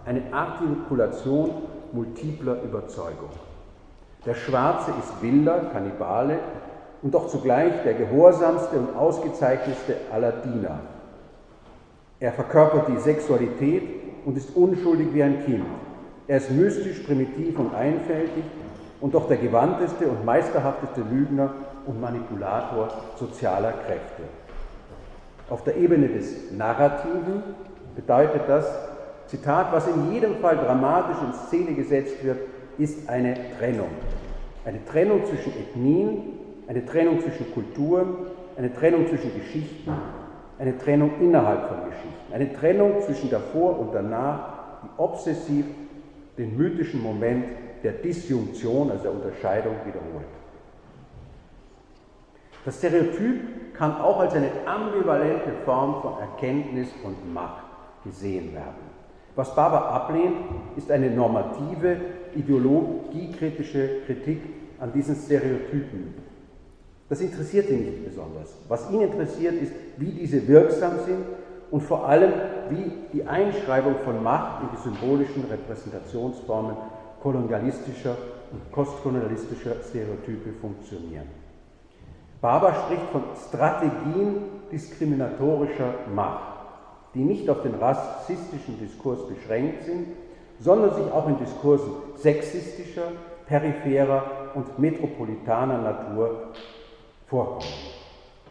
[0.07, 1.51] eine Artikulation
[1.93, 3.29] multipler Überzeugung.
[4.25, 6.39] Der Schwarze ist wilder, Kannibale
[7.03, 10.81] und doch zugleich der gehorsamste und ausgezeichnetste aller Diener.
[12.19, 13.83] Er verkörpert die Sexualität
[14.25, 15.67] und ist unschuldig wie ein Kind.
[16.27, 18.45] Er ist mystisch, primitiv und einfältig
[19.01, 21.51] und doch der gewandteste und meisterhafteste Lügner
[21.87, 24.23] und Manipulator sozialer Kräfte.
[25.49, 27.43] Auf der Ebene des Narrativen
[27.95, 28.67] bedeutet das,
[29.27, 32.39] Zitat, was in jedem Fall dramatisch in Szene gesetzt wird,
[32.79, 33.89] ist eine Trennung.
[34.65, 36.23] Eine Trennung zwischen Ethnien,
[36.67, 38.17] eine Trennung zwischen Kulturen,
[38.57, 39.93] eine Trennung zwischen Geschichten,
[40.59, 44.41] eine Trennung innerhalb von Geschichten, eine Trennung zwischen davor und danach,
[44.83, 45.67] die obsessiv
[46.37, 47.45] den mythischen Moment
[47.83, 50.27] der Disjunktion, also der Unterscheidung, wiederholt.
[52.65, 57.65] Das Stereotyp kann auch als eine ambivalente Form von Erkenntnis und Macht
[58.05, 58.89] gesehen werden.
[59.37, 60.37] Was Barber ablehnt,
[60.77, 61.97] ist eine normative,
[62.35, 64.41] ideologiekritische Kritik
[64.81, 66.15] an diesen Stereotypen.
[67.09, 68.55] Das interessiert ihn nicht besonders.
[68.69, 71.25] Was ihn interessiert, ist, wie diese wirksam sind
[71.71, 72.33] und vor allem,
[72.71, 76.77] wie die Einschreibung von Macht in die symbolischen Repräsentationsformen
[77.23, 78.17] kolonialistischer
[78.53, 81.29] und postkolonialistischer Stereotype funktionieren.
[82.41, 86.59] Barber spricht von Strategien diskriminatorischer Macht,
[87.15, 90.07] die nicht auf den rassistischen Diskurs beschränkt sind,
[90.61, 93.13] sondern sich auch in Diskursen sexistischer,
[93.47, 96.49] peripherer und metropolitaner Natur
[97.27, 97.65] vorkommen.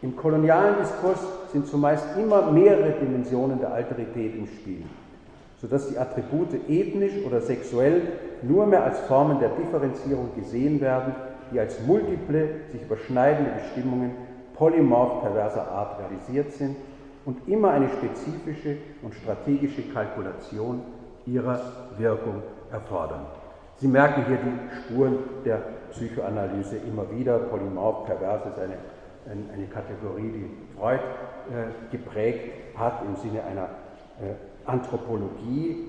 [0.02, 1.20] Im kolonialen Diskurs
[1.52, 4.84] sind zumeist immer mehrere Dimensionen der Alterität im Spiel,
[5.60, 8.02] sodass die Attribute ethnisch oder sexuell
[8.42, 11.14] nur mehr als Formen der Differenzierung gesehen werden,
[11.52, 14.12] die als multiple, sich überschneidende Bestimmungen
[14.54, 16.76] polymorph perverser Art realisiert sind
[17.24, 20.82] und immer eine spezifische und strategische Kalkulation
[21.26, 21.60] ihrer
[21.96, 22.42] Wirkung
[22.72, 23.26] erfordern.
[23.76, 27.38] Sie merken hier die Spuren der Psychoanalyse immer wieder.
[27.38, 28.74] Polymorph pervers ist eine,
[29.52, 33.64] eine Kategorie, die Freud äh, geprägt hat im Sinne einer
[34.20, 34.34] äh,
[34.68, 35.88] Anthropologie.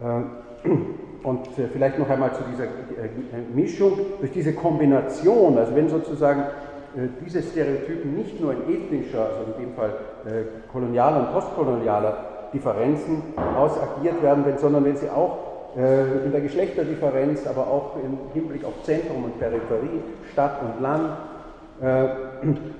[0.00, 2.68] Äh, und äh, vielleicht noch einmal zu dieser äh,
[3.54, 6.44] Mischung, durch diese Kombination, also wenn sozusagen
[7.24, 9.92] diese Stereotypen nicht nur in ethnischer, also in dem Fall
[10.72, 13.22] kolonialer und postkolonialer Differenzen
[13.56, 15.36] ausagiert werden, sondern wenn sie auch
[15.76, 20.00] in der Geschlechterdifferenz, aber auch im Hinblick auf Zentrum und Peripherie,
[20.32, 21.10] Stadt und Land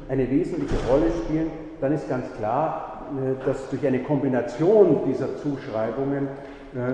[0.09, 2.98] eine wesentliche Rolle spielen, dann ist ganz klar,
[3.45, 6.29] dass durch eine Kombination dieser Zuschreibungen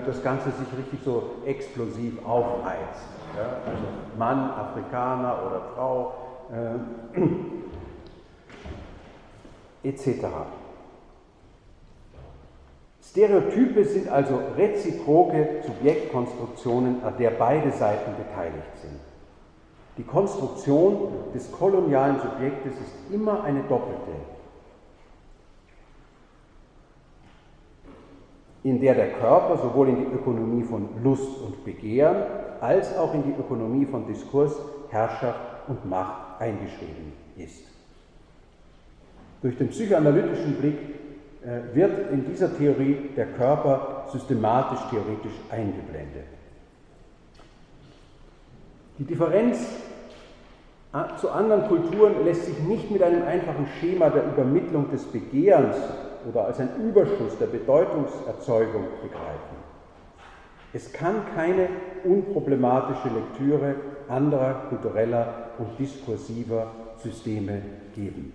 [0.07, 3.09] das Ganze sich richtig so explosiv aufheizt.
[3.37, 3.57] Ja?
[3.67, 3.83] Also
[4.19, 6.15] Mann, Afrikaner oder Frau
[6.53, 7.19] äh,
[9.89, 10.27] etc.
[13.03, 19.01] Stereotype sind also reziproke Subjektkonstruktionen, an der beide Seiten beteiligt sind.
[19.97, 24.11] Die Konstruktion des kolonialen Subjektes ist immer eine doppelte.
[28.65, 32.17] In der der Körper sowohl in die Ökonomie von Lust und Begehren
[32.61, 34.57] als auch in die Ökonomie von Diskurs,
[34.89, 35.39] Herrschaft
[35.69, 37.63] und Macht eingeschrieben ist.
[39.43, 40.79] Durch den psychoanalytischen Blick
[41.45, 46.25] äh, wird in dieser Theorie der Körper systematisch theoretisch eingeblendet.
[48.99, 49.59] Die Differenz
[50.95, 55.77] äh, zu anderen Kulturen lässt sich nicht mit einem einfachen Schema der Übermittlung des Begehrens
[56.29, 59.65] oder als ein Überschuss der Bedeutungserzeugung begreifen.
[60.73, 61.69] Es kann keine
[62.05, 63.77] unproblematische Lektüre
[64.09, 66.67] anderer kultureller und diskursiver
[66.99, 67.63] Systeme
[67.95, 68.33] geben.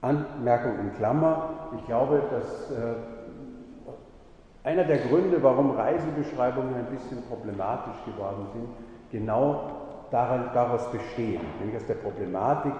[0.00, 2.94] Anmerkung in Klammer, ich glaube, dass äh,
[4.64, 8.68] einer der Gründe, warum Reisebeschreibungen ein bisschen problematisch geworden sind,
[9.10, 9.70] genau
[10.10, 11.40] daraus bestehen.
[11.58, 12.72] Nämlich aus der Problematik,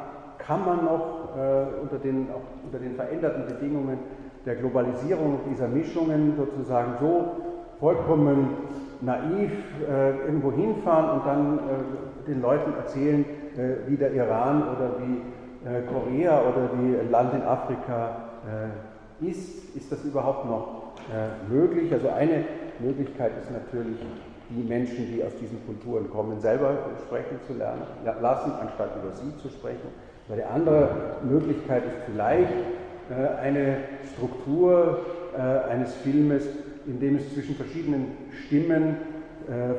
[0.46, 2.28] kann man noch äh, unter, den,
[2.64, 3.98] unter den veränderten Bedingungen
[4.44, 7.30] der Globalisierung dieser Mischungen sozusagen so
[7.78, 8.50] vollkommen
[9.00, 9.50] naiv
[9.88, 13.24] äh, irgendwo hinfahren und dann äh, den Leuten erzählen,
[13.56, 18.16] äh, wie der Iran oder wie äh, Korea oder wie ein Land in Afrika
[19.20, 19.76] äh, ist.
[19.76, 20.82] Ist das überhaupt noch
[21.48, 21.92] möglich?
[21.92, 22.44] Also eine
[22.78, 23.96] Möglichkeit ist natürlich,
[24.50, 26.76] die Menschen, die aus diesen Kulturen kommen, selber
[27.06, 29.88] sprechen zu lernen, lassen, anstatt über sie zu sprechen.
[30.30, 32.52] Eine andere Möglichkeit ist vielleicht
[33.42, 33.76] eine
[34.14, 35.00] Struktur
[35.68, 36.46] eines Filmes,
[36.86, 38.12] in dem es zwischen verschiedenen
[38.46, 38.96] Stimmen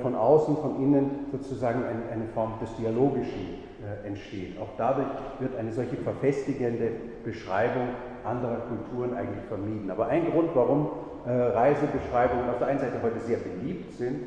[0.01, 4.57] von außen, von innen sozusagen eine Form des Dialogischen äh, entsteht.
[4.59, 5.07] Auch dadurch
[5.39, 6.91] wird eine solche verfestigende
[7.25, 7.89] Beschreibung
[8.23, 9.91] anderer Kulturen eigentlich vermieden.
[9.91, 10.89] Aber ein Grund, warum
[11.25, 14.21] äh, Reisebeschreibungen auf der einen Seite heute sehr beliebt sind,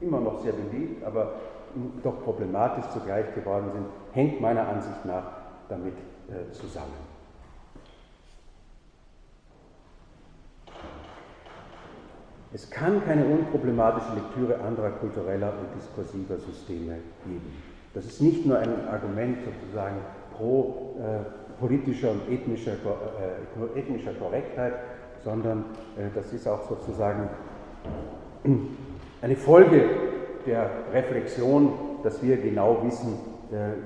[0.00, 1.32] immer noch sehr beliebt, aber
[2.02, 5.43] doch problematisch zugleich geworden sind, hängt meiner Ansicht nach
[5.74, 5.94] damit
[6.28, 7.14] äh, zusammen.
[12.52, 17.52] Es kann keine unproblematische Lektüre anderer kultureller und diskursiver Systeme geben.
[17.94, 19.96] Das ist nicht nur ein Argument sozusagen
[20.36, 24.74] pro äh, politischer und ethnischer, äh, ethnischer Korrektheit,
[25.24, 25.64] sondern
[25.96, 27.28] äh, das ist auch sozusagen
[29.22, 29.88] eine Folge
[30.46, 31.72] der Reflexion,
[32.02, 33.18] dass wir genau wissen,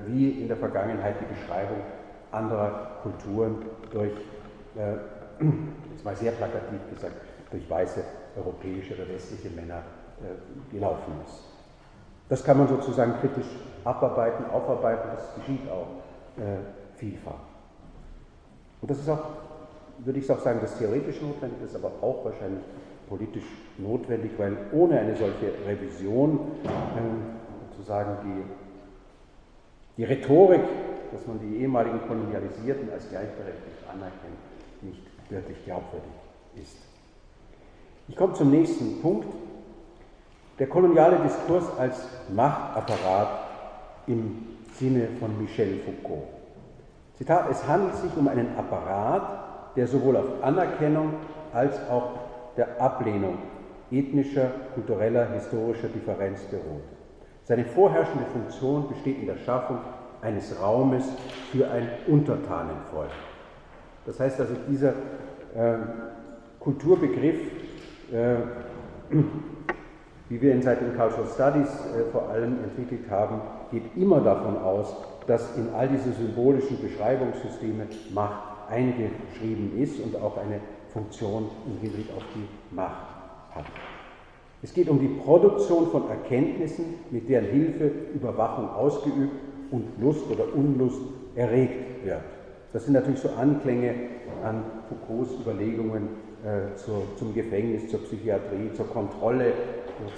[0.07, 1.77] wie in der Vergangenheit die Beschreibung
[2.31, 4.13] anderer Kulturen durch,
[4.75, 5.43] äh,
[5.91, 7.15] jetzt mal sehr plakativ gesagt,
[7.51, 8.03] durch weiße
[8.37, 9.81] europäische oder westliche Männer
[10.21, 11.43] äh, gelaufen ist.
[12.29, 13.47] Das kann man sozusagen kritisch
[13.83, 15.87] abarbeiten, aufarbeiten, das geschieht auch
[16.37, 16.59] äh,
[16.95, 17.39] vielfach.
[18.81, 19.23] Und das ist auch,
[19.99, 22.63] würde ich auch sagen, das theoretisch notwendig, ist aber auch wahrscheinlich
[23.09, 23.43] politisch
[23.77, 26.69] notwendig, weil ohne eine solche Revision äh,
[27.71, 28.43] sozusagen die,
[29.99, 30.61] die Rhetorik,
[31.11, 34.39] dass man die ehemaligen Kolonialisierten als gleichberechtigt anerkennt,
[34.81, 36.09] nicht wirklich glaubwürdig
[36.55, 36.77] ist.
[38.07, 39.27] Ich komme zum nächsten Punkt.
[40.57, 43.27] Der koloniale Diskurs als Machtapparat
[44.07, 46.27] im Sinne von Michel Foucault.
[47.17, 51.13] Zitat, es handelt sich um einen Apparat, der sowohl auf Anerkennung
[51.53, 52.11] als auch
[52.55, 53.37] der Ablehnung
[53.91, 56.98] ethnischer, kultureller, historischer Differenz beruht.
[57.49, 59.79] Seine vorherrschende Funktion besteht in der Schaffung
[60.21, 61.03] eines Raumes
[61.51, 63.09] für ein Untertanenvolk.
[64.05, 65.79] Das heißt also, dieser äh,
[66.59, 67.39] Kulturbegriff,
[68.11, 68.35] äh,
[70.29, 73.41] wie wir ihn seit den Cultural Studies äh, vor allem entwickelt haben,
[73.71, 74.95] geht immer davon aus,
[75.25, 80.59] dass in all diese symbolischen Beschreibungssysteme Macht eingeschrieben ist und auch eine
[80.93, 83.07] Funktion im Hinblick auf die Macht
[83.55, 83.65] hat.
[84.61, 89.33] Es geht um die Produktion von Erkenntnissen, mit deren Hilfe Überwachung ausgeübt
[89.71, 91.01] und Lust oder Unlust
[91.35, 92.21] erregt wird.
[92.73, 93.93] Das sind natürlich so Anklänge
[94.43, 96.09] an Foucaults Überlegungen
[96.43, 99.53] äh, zur, zum Gefängnis, zur Psychiatrie, zur Kontrolle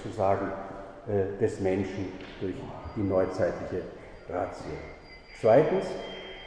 [0.04, 0.48] sozusagen
[1.08, 2.08] äh, des Menschen
[2.40, 2.56] durch
[2.96, 3.84] die neuzeitliche
[4.28, 4.72] Ratio.
[5.40, 5.86] Zweitens,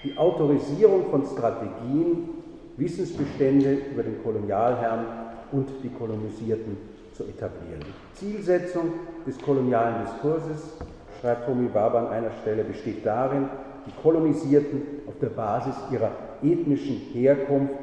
[0.03, 2.29] die Autorisierung von Strategien,
[2.77, 5.07] Wissensbestände über den Kolonialherrn
[5.53, 6.77] und die Kolonisierten
[7.15, 7.83] zu etablieren.
[8.15, 8.93] Zielsetzung
[9.27, 10.73] des kolonialen Diskurses,
[11.21, 13.49] schreibt Homi Baba an einer Stelle, besteht darin,
[13.87, 16.11] die Kolonisierten auf der Basis ihrer
[16.43, 17.75] ethnischen Herkunft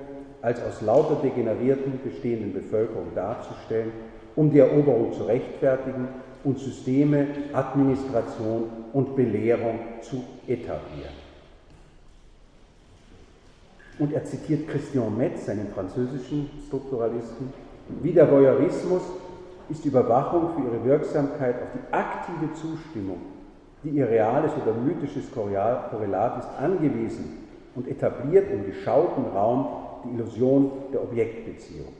[0.41, 3.91] als aus lauter degenerierten bestehenden Bevölkerung darzustellen,
[4.35, 6.07] um die Eroberung zu rechtfertigen
[6.43, 8.63] und Systeme, Administration
[8.93, 11.21] und Belehrung zu etablieren.
[13.99, 17.53] Und er zitiert Christian Metz, einen französischen Strukturalisten,
[18.01, 19.01] wie der Voyeurismus
[19.69, 23.17] ist Überwachung für ihre Wirksamkeit auf die aktive Zustimmung,
[23.83, 29.67] die ihr reales oder mythisches Korrelat ist, angewiesen und etabliert im geschauten Raum
[30.03, 31.93] die Illusion der Objektbeziehung.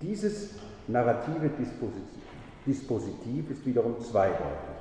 [0.00, 0.56] Dieses
[0.88, 1.50] narrative
[2.66, 4.78] Dispositiv ist wiederum zweideutig.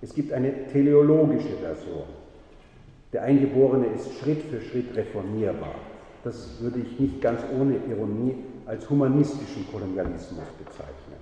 [0.00, 2.04] Es gibt eine teleologische Version.
[3.12, 5.74] Der Eingeborene ist Schritt für Schritt reformierbar.
[6.22, 8.36] Das würde ich nicht ganz ohne Ironie
[8.68, 11.16] als humanistischen Kolonialismus bezeichnen.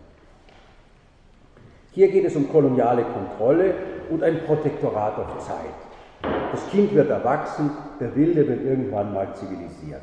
[1.93, 3.75] Hier geht es um koloniale Kontrolle
[4.11, 5.79] und ein Protektorat auf Zeit.
[6.51, 7.71] Das Kind wird erwachsen,
[8.01, 10.03] der Wilde wird irgendwann mal zivilisiert.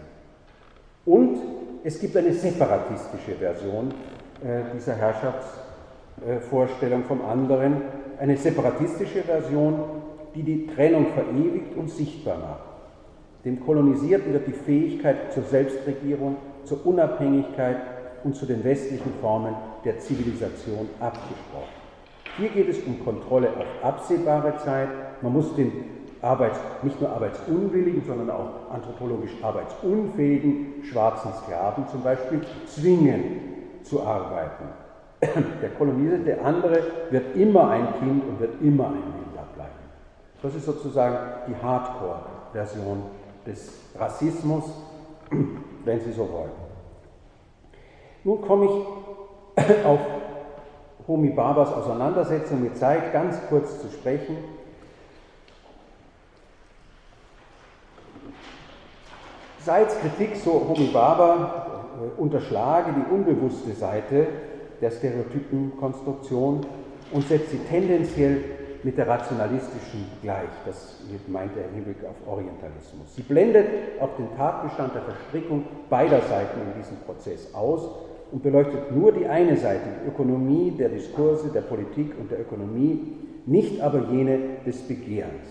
[1.06, 1.38] Und
[1.84, 3.94] es gibt eine separatistische Version
[4.42, 5.60] äh, dieser Herrschafts-
[6.26, 7.82] äh, vom anderen,
[8.20, 9.80] eine separatistische Version,
[10.34, 12.74] die die Trennung verewigt und sichtbar macht.
[13.44, 17.78] Dem Kolonisierten wird die Fähigkeit zur Selbstregierung, zur Unabhängigkeit
[18.24, 21.84] und zu den westlichen Formen der Zivilisation abgesprochen.
[22.38, 24.90] Hier geht es um Kontrolle auf absehbare Zeit.
[25.22, 25.72] Man muss den
[26.22, 33.24] Arbeits, nicht nur arbeitsunwilligen, sondern auch anthropologisch arbeitsunfähigen schwarzen Sklaven zum Beispiel zwingen
[33.84, 34.64] zu arbeiten.
[35.62, 39.72] Der kolonisierte der andere wird immer ein Kind und wird immer ein Wilder bleiben.
[40.42, 43.04] Das ist sozusagen die Hardcore-Version
[43.46, 44.64] des Rassismus,
[45.86, 46.52] wenn Sie so wollen.
[48.24, 50.00] Nun komme ich auf
[51.08, 54.38] Homi Babas Auseinandersetzung mit Zeit ganz kurz zu sprechen.
[59.60, 61.68] Seitz Kritik, so Homi Baba,
[62.02, 64.28] äh, unterschlage die unbewusste Seite
[64.82, 66.66] der Stereotypenkonstruktion
[67.12, 68.44] und setzt sie tendenziell
[68.84, 70.50] mit der rationalistischen gleich.
[70.66, 73.16] Das meint er im Hinblick auf Orientalismus.
[73.16, 73.68] Sie blendet
[74.02, 77.90] auch den Tatbestand der Verstrickung beider Seiten in diesem Prozess aus
[78.32, 83.18] und beleuchtet nur die eine Seite, die Ökonomie der Diskurse, der Politik und der Ökonomie,
[83.46, 85.48] nicht aber jene des Begehrens.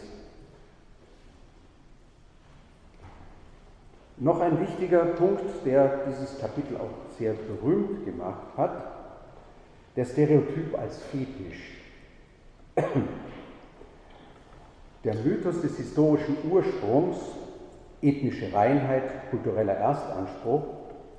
[4.18, 8.85] Noch ein wichtiger Punkt, der dieses Kapitel auch sehr berühmt gemacht hat,
[9.97, 11.71] der Stereotyp als Fetisch.
[15.04, 17.16] Der Mythos des historischen Ursprungs,
[18.00, 20.62] ethnische Reinheit, kultureller Erstanspruch,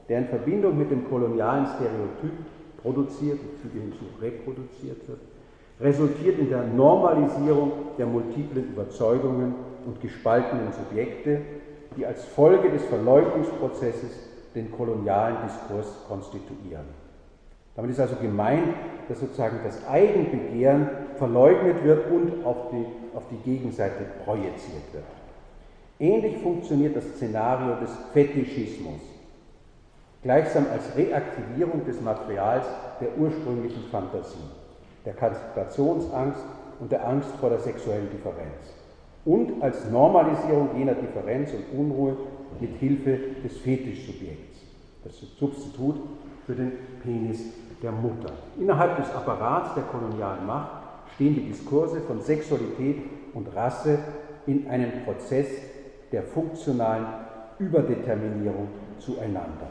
[0.10, 2.32] der in Verbindung mit dem kolonialen Stereotyp
[2.82, 5.20] produziert, ich füge hinzu, reproduziert wird,
[5.80, 11.42] resultiert in der Normalisierung der multiplen Überzeugungen und gespaltenen Subjekte,
[11.96, 17.03] die als Folge des Verleugnungsprozesses den kolonialen Diskurs konstituieren.
[17.76, 18.74] Damit ist also gemeint,
[19.10, 25.04] dass sozusagen das Eigenbegehren verleugnet wird und auf die, auf die Gegenseite projiziert wird.
[26.00, 29.02] Ähnlich funktioniert das Szenario des Fetischismus,
[30.22, 32.66] gleichsam als Reaktivierung des Materials
[33.00, 34.38] der ursprünglichen Fantasie,
[35.06, 36.44] der Kastrationsangst
[36.80, 38.74] und der Angst vor der sexuellen Differenz
[39.26, 42.18] und als Normalisierung jener Differenz und Unruhe
[42.60, 44.60] mit Hilfe des Fetischsubjekts,
[45.04, 45.96] das Substitut
[46.46, 47.40] für den Penis
[47.84, 48.32] der Mutter.
[48.58, 50.72] Innerhalb des Apparats der kolonialen Macht
[51.16, 53.04] stehen die Diskurse von Sexualität
[53.34, 54.00] und Rasse
[54.48, 55.48] in einem Prozess
[56.12, 57.06] der funktionalen
[57.60, 58.70] Überdeterminierung
[59.00, 59.68] zueinander.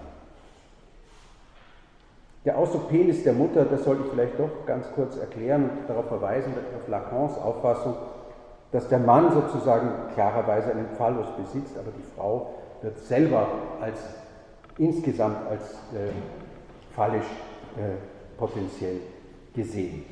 [2.44, 6.06] Der Ausdruck Penis der Mutter, das sollte ich vielleicht doch ganz kurz erklären und darauf
[6.06, 7.94] verweisen, auf Lacans Auffassung,
[8.72, 13.46] dass der Mann sozusagen klarerweise einen Phallus besitzt, aber die Frau wird selber
[13.80, 14.00] als
[14.76, 16.10] insgesamt als äh,
[16.94, 17.26] phallisch
[18.36, 19.00] potenziell
[19.54, 20.04] gesehen.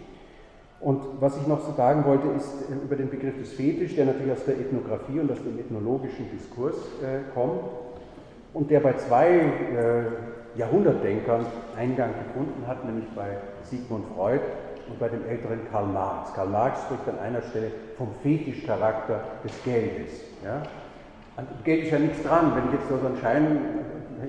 [0.81, 4.07] Und was ich noch so sagen wollte, ist äh, über den Begriff des Fetisch, der
[4.07, 7.61] natürlich aus der Ethnographie und aus dem ethnologischen Diskurs äh, kommt
[8.55, 11.45] und der bei zwei äh, Jahrhundertdenkern
[11.77, 14.41] Eingang gefunden hat, nämlich bei Sigmund Freud
[14.89, 16.33] und bei dem älteren Karl Marx.
[16.33, 20.11] Karl Marx spricht an einer Stelle vom Fetischcharakter des Geldes.
[20.43, 20.63] Ja?
[21.37, 22.53] An Geld ist ja nichts dran.
[22.57, 23.59] Wenn ich jetzt so einen Schein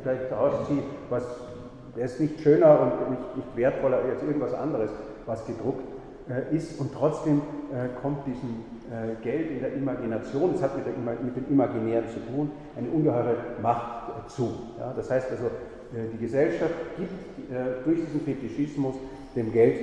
[0.03, 1.23] vielleicht rausziehe, was,
[1.95, 4.91] der ist nicht schöner und nicht, nicht wertvoller als irgendwas anderes,
[5.25, 5.83] was gedruckt
[6.29, 6.79] äh, ist.
[6.79, 11.35] Und trotzdem äh, kommt diesem äh, Geld in der Imagination, das hat mit, der, mit
[11.35, 14.51] dem Imaginären zu tun, eine ungeheure Macht äh, zu.
[14.79, 14.93] Ja?
[14.95, 18.95] Das heißt also, äh, die Gesellschaft gibt äh, durch diesen Fetischismus
[19.35, 19.79] dem Geld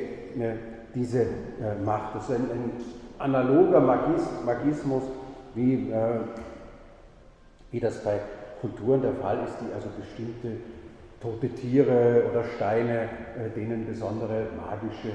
[0.94, 1.26] diese
[1.84, 2.14] Macht.
[2.14, 2.70] Das ist ein, ein
[3.18, 5.02] analoger Magis, Magismus,
[5.54, 5.90] wie,
[7.70, 8.20] wie das bei
[8.60, 10.58] Kulturen der Fall ist, die also bestimmte
[11.20, 13.08] tote Tiere oder Steine,
[13.56, 15.12] denen besondere magische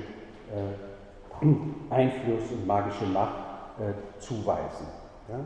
[1.89, 3.43] Einfluss und magische Macht
[4.20, 4.88] zuweisen.
[5.30, 5.39] Ja?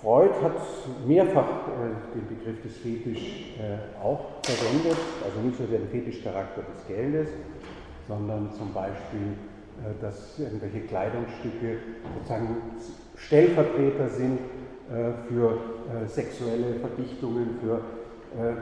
[0.00, 0.60] Freud hat
[1.06, 6.86] mehrfach äh, den Begriff des Fetisch äh, auch verwendet, also nicht nur den Fetischcharakter des
[6.86, 7.30] Geldes,
[8.06, 9.34] sondern zum Beispiel,
[9.82, 11.78] äh, dass irgendwelche Kleidungsstücke
[12.14, 12.56] sozusagen
[13.16, 14.65] Stellvertreter sind äh,
[15.28, 15.58] für
[16.04, 17.80] äh, sexuelle Verdichtungen, für
[18.40, 18.54] äh,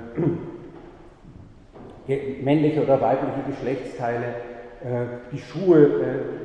[2.42, 4.34] männliche oder weibliche Geschlechtsteile.
[5.32, 6.02] die Schuhe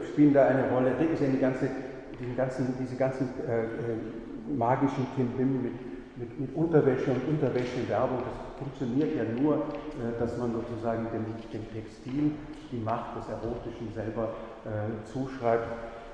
[0.10, 0.94] spielen da eine Rolle.
[1.18, 1.70] Sie an die ganze,
[2.18, 3.28] die ganzen, diese ganzen
[4.58, 5.74] magischen Klimbim mit,
[6.18, 8.20] mit, mit, Unterwäsche und Unterwäschewerbung.
[8.20, 12.32] Das funktioniert ja nur, äh, dass man sozusagen dem, dem, Textil
[12.72, 14.34] die Macht des Erotischen selber
[14.66, 15.68] äh, zuschreibt.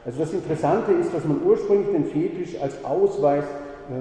[0.05, 3.47] Also das Interessante ist, dass man ursprünglich den Fetisch als Ausweis äh,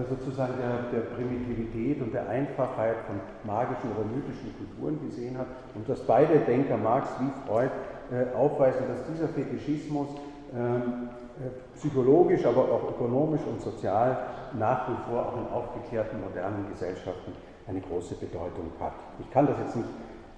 [0.08, 5.88] sozusagen der, der, Primitivität und der Einfachheit von magischen oder mythischen Kulturen gesehen hat und
[5.88, 7.70] dass beide Denker, Marx wie Freud,
[8.12, 10.08] äh, aufweisen, dass dieser Fetischismus
[10.54, 11.08] ähm,
[11.40, 14.18] äh, psychologisch, aber auch ökonomisch und sozial
[14.58, 17.32] nach wie vor auch in aufgeklärten modernen Gesellschaften
[17.66, 18.92] eine große Bedeutung hat.
[19.20, 19.88] Ich kann das jetzt nicht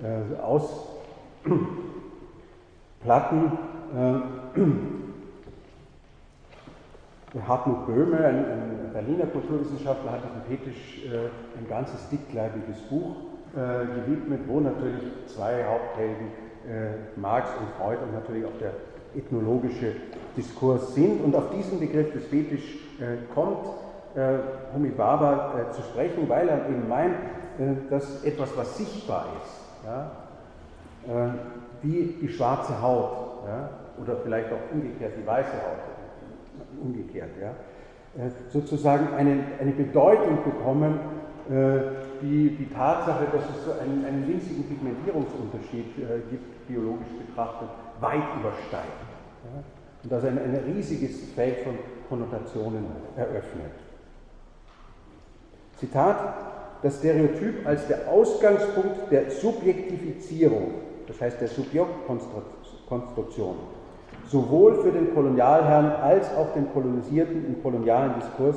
[0.00, 0.98] äh, ausplatten.
[7.36, 13.16] Äh, Hartmut Böhme, ein, ein, Berliner Kulturwissenschaftler, hat diesem Fetisch äh, ein ganzes dickleibiges Buch
[13.54, 16.28] äh, gewidmet, wo natürlich zwei Haupthelden,
[16.66, 18.72] äh, Marx und Freud und natürlich auch der
[19.14, 19.92] ethnologische
[20.36, 21.22] Diskurs sind.
[21.22, 23.66] Und auf diesen Begriff des Fetisch äh, kommt
[24.74, 27.16] Homi Baba äh, zu sprechen, weil er eben meint,
[27.90, 30.10] dass etwas, was sichtbar ist, ja,
[31.82, 33.68] wie die schwarze Haut ja,
[34.02, 35.95] oder vielleicht auch umgekehrt die weiße Haut,
[36.80, 37.50] umgekehrt, ja,
[38.22, 40.98] äh, sozusagen eine, eine Bedeutung bekommen,
[41.48, 45.94] die die Tatsache, dass es so einen, einen winzigen Pigmentierungsunterschied
[46.28, 47.68] gibt, biologisch betrachtet,
[48.00, 49.06] weit übersteigt.
[49.44, 49.62] Ja,
[50.02, 53.70] und das ein, ein riesiges Feld von Konnotationen eröffnet.
[55.76, 56.16] Zitat,
[56.82, 60.72] das Stereotyp als der Ausgangspunkt der Subjektifizierung,
[61.06, 63.56] das heißt der Subjektkonstruktion,
[64.28, 68.56] sowohl für den Kolonialherrn als auch den Kolonisierten im kolonialen Diskurs,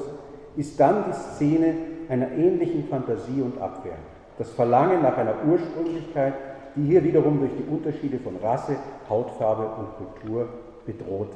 [0.56, 1.76] ist dann die Szene
[2.10, 3.98] einer ähnlichen Fantasie und Abwehr.
[4.38, 6.34] Das Verlangen nach einer Ursprünglichkeit,
[6.76, 8.78] die hier wiederum durch die Unterschiede von Rasse,
[9.10, 10.50] Hautfarbe und Kultur
[10.86, 11.32] bedroht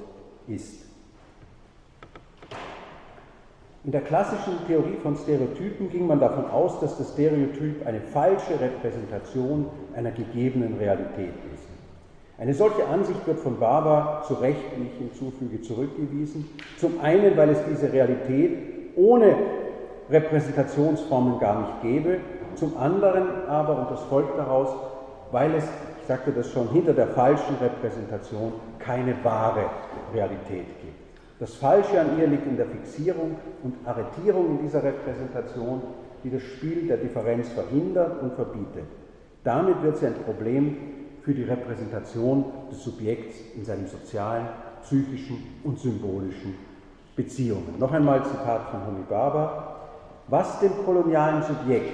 [0.48, 0.86] ist.
[3.86, 8.58] In der klassischen Theorie von Stereotypen ging man davon aus, dass das Stereotyp eine falsche
[8.58, 11.53] Repräsentation einer gegebenen Realität ist.
[12.38, 16.50] Eine solche Ansicht wird von Barber zu Recht, wie ich hinzufüge, zurückgewiesen.
[16.80, 18.58] Zum einen, weil es diese Realität
[18.96, 19.36] ohne
[20.10, 22.18] Repräsentationsformen gar nicht gäbe,
[22.56, 24.70] zum anderen aber, und das folgt daraus,
[25.32, 25.64] weil es,
[26.02, 29.66] ich sagte das schon, hinter der falschen Repräsentation keine wahre
[30.14, 31.04] Realität gibt.
[31.40, 35.82] Das Falsche an ihr liegt in der Fixierung und Arretierung in dieser Repräsentation,
[36.24, 38.86] die das Spiel der Differenz verhindert und verbietet.
[39.44, 40.78] Damit wird sie ein Problem
[41.24, 44.46] für die Repräsentation des Subjekts in seinen sozialen,
[44.84, 46.56] psychischen und symbolischen
[47.16, 47.76] Beziehungen.
[47.80, 49.70] Noch einmal Zitat von Homi Baba.
[50.28, 51.94] Was dem kolonialen Subjekt,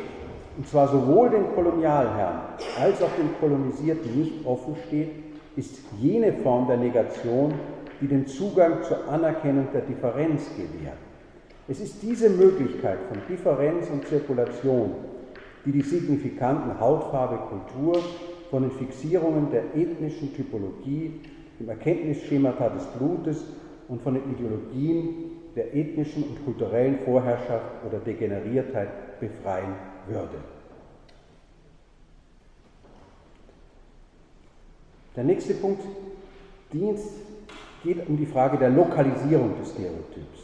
[0.58, 2.40] und zwar sowohl dem Kolonialherrn
[2.80, 5.10] als auch dem Kolonisierten nicht offen steht,
[5.56, 7.54] ist jene Form der Negation,
[8.02, 10.98] die den Zugang zur Anerkennung der Differenz gewährt.
[11.68, 14.92] Es ist diese Möglichkeit von Differenz und Zirkulation,
[15.66, 18.02] die die signifikanten Hautfarbe, Kultur
[18.50, 21.22] von den Fixierungen der ethnischen Typologie,
[21.60, 23.46] dem Erkenntnisschemata des Blutes
[23.88, 29.74] und von den Ideologien der ethnischen und kulturellen Vorherrschaft oder Degeneriertheit befreien
[30.08, 30.38] würde.
[35.16, 35.84] Der nächste Punkt,
[36.72, 37.10] Dienst
[37.84, 40.40] geht um die Frage der Lokalisierung des Stereotyps.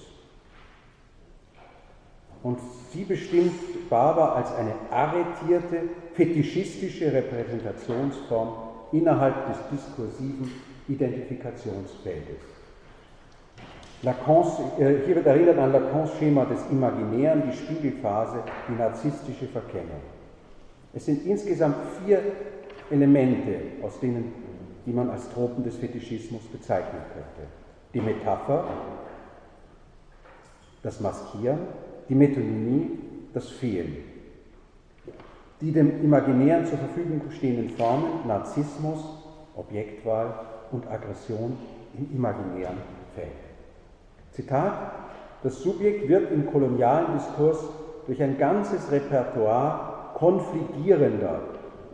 [2.43, 2.59] Und
[2.91, 8.49] sie bestimmt Barber als eine arretierte, fetischistische Repräsentationsform
[8.91, 10.51] innerhalb des diskursiven
[10.87, 12.41] Identifikationsfeldes.
[14.03, 20.01] Lacans, äh, hier wird erinnert an Lacans Schema des Imaginären, die Spiegelphase, die narzisstische Verkennung.
[20.93, 22.21] Es sind insgesamt vier
[22.91, 24.31] Elemente, aus denen
[24.85, 27.49] die man als Tropen des Fetischismus bezeichnen könnte.
[27.93, 28.65] Die Metapher,
[30.83, 31.59] das Maskieren,
[32.07, 32.99] die Metonymie,
[33.33, 33.97] das Fehlen.
[35.61, 38.99] Die dem Imaginären zur Verfügung stehenden Formen Narzissmus,
[39.55, 40.33] Objektwahl
[40.71, 41.57] und Aggression
[41.97, 42.77] im imaginären
[43.15, 43.29] Feld.
[44.31, 44.73] Zitat,
[45.43, 47.59] das Subjekt wird im kolonialen Diskurs
[48.05, 51.39] durch ein ganzes Repertoire konfligierender,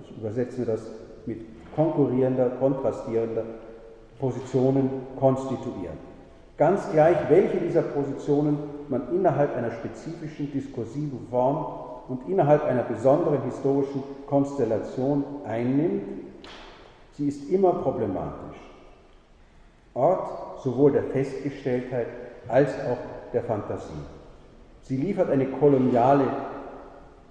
[0.04, 0.82] ich übersetze das
[1.28, 1.42] mit
[1.76, 3.44] konkurrierender, kontrastierender
[4.20, 4.90] Positionen
[5.20, 5.98] konstituieren.
[6.58, 8.58] Ganz gleich, welche dieser Positionen
[8.90, 16.04] man innerhalb einer spezifischen diskursiven Form und innerhalb einer besonderen historischen Konstellation einnimmt,
[17.14, 18.58] sie ist immer problematisch.
[19.94, 22.08] Ort sowohl der Festgestelltheit
[22.48, 22.98] als auch
[23.34, 23.94] der Fantasie.
[24.84, 26.26] Sie liefert eine koloniale,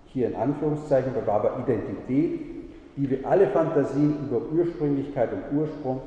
[0.07, 2.41] hier in Anführungszeichen, aber Identität,
[2.97, 6.01] die wir alle Fantasien über Ursprünglichkeit und Ursprung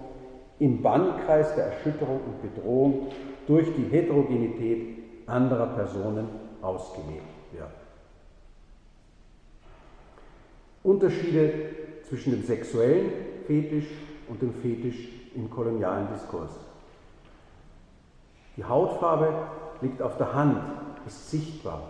[0.60, 3.08] im Bannkreis der Erschütterung und Bedrohung
[3.48, 4.98] durch die Heterogenität
[5.28, 6.28] anderer Personen
[6.62, 7.70] ausgelebt wird.
[10.84, 11.52] Unterschiede
[12.08, 13.12] zwischen dem sexuellen
[13.48, 13.88] Fetisch
[14.28, 16.52] und dem Fetisch im kolonialen Diskurs.
[18.56, 19.34] Die Hautfarbe
[19.82, 20.60] liegt auf der Hand,
[21.08, 21.82] ist sichtbar.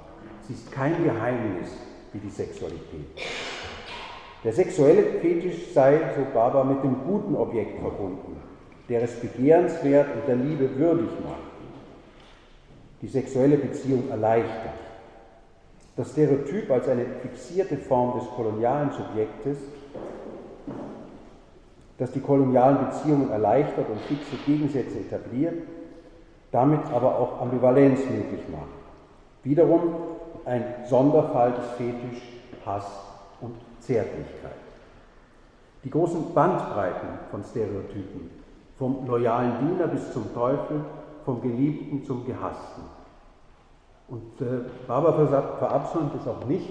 [0.47, 1.69] Sie ist kein Geheimnis
[2.13, 3.07] wie die Sexualität.
[4.43, 8.37] Der sexuelle Fetisch sei, so Baba, mit dem guten Objekt verbunden.
[8.89, 11.53] der es begehrenswert und der Liebe würdig macht,
[13.01, 14.73] die sexuelle Beziehung erleichtert.
[15.95, 19.57] Das Stereotyp als eine fixierte Form des kolonialen Subjektes,
[21.99, 25.61] das die kolonialen Beziehungen erleichtert und fixe Gegensätze etabliert,
[26.51, 28.83] damit aber auch Ambivalenz möglich macht.
[29.43, 29.93] Wiederum
[30.45, 32.23] ein Sonderfall des Fetisch,
[32.65, 32.85] Hass
[33.41, 34.51] und Zärtlichkeit.
[35.83, 38.31] Die großen Bandbreiten von Stereotypen,
[38.77, 40.81] vom loyalen Diener bis zum Teufel,
[41.25, 42.83] vom Geliebten zum Gehassten.
[44.07, 45.27] Und äh, Barber
[45.59, 46.69] verabsäumt es auch nicht,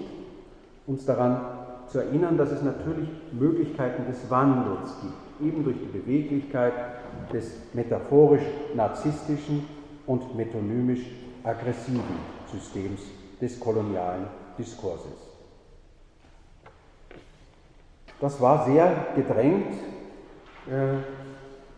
[0.87, 1.41] uns daran
[1.87, 6.73] zu erinnern, dass es natürlich Möglichkeiten des Wandels gibt, eben durch die Beweglichkeit
[7.31, 9.67] des metaphorisch-narzisstischen
[10.05, 12.03] und metonymisch-aggressiven
[12.51, 13.01] Systems
[13.41, 14.27] des kolonialen
[14.57, 15.33] Diskurses.
[18.19, 19.73] Das war sehr gedrängt,
[20.67, 20.95] äh,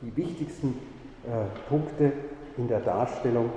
[0.02, 0.80] die wichtigsten
[1.26, 2.12] äh, Punkte
[2.58, 3.50] in der Darstellung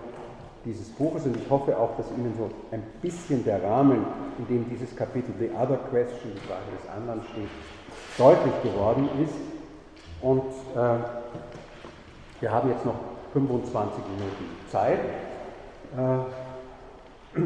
[0.65, 4.05] dieses Buches und ich hoffe auch, dass Ihnen so ein bisschen der Rahmen,
[4.39, 7.49] in dem dieses Kapitel The Other Question, die Frage des anderen steht,
[8.17, 9.35] deutlich geworden ist.
[10.21, 10.43] Und
[10.75, 10.99] äh,
[12.41, 12.97] wir haben jetzt noch
[13.33, 14.99] 25 Minuten Zeit.
[15.97, 17.39] Äh,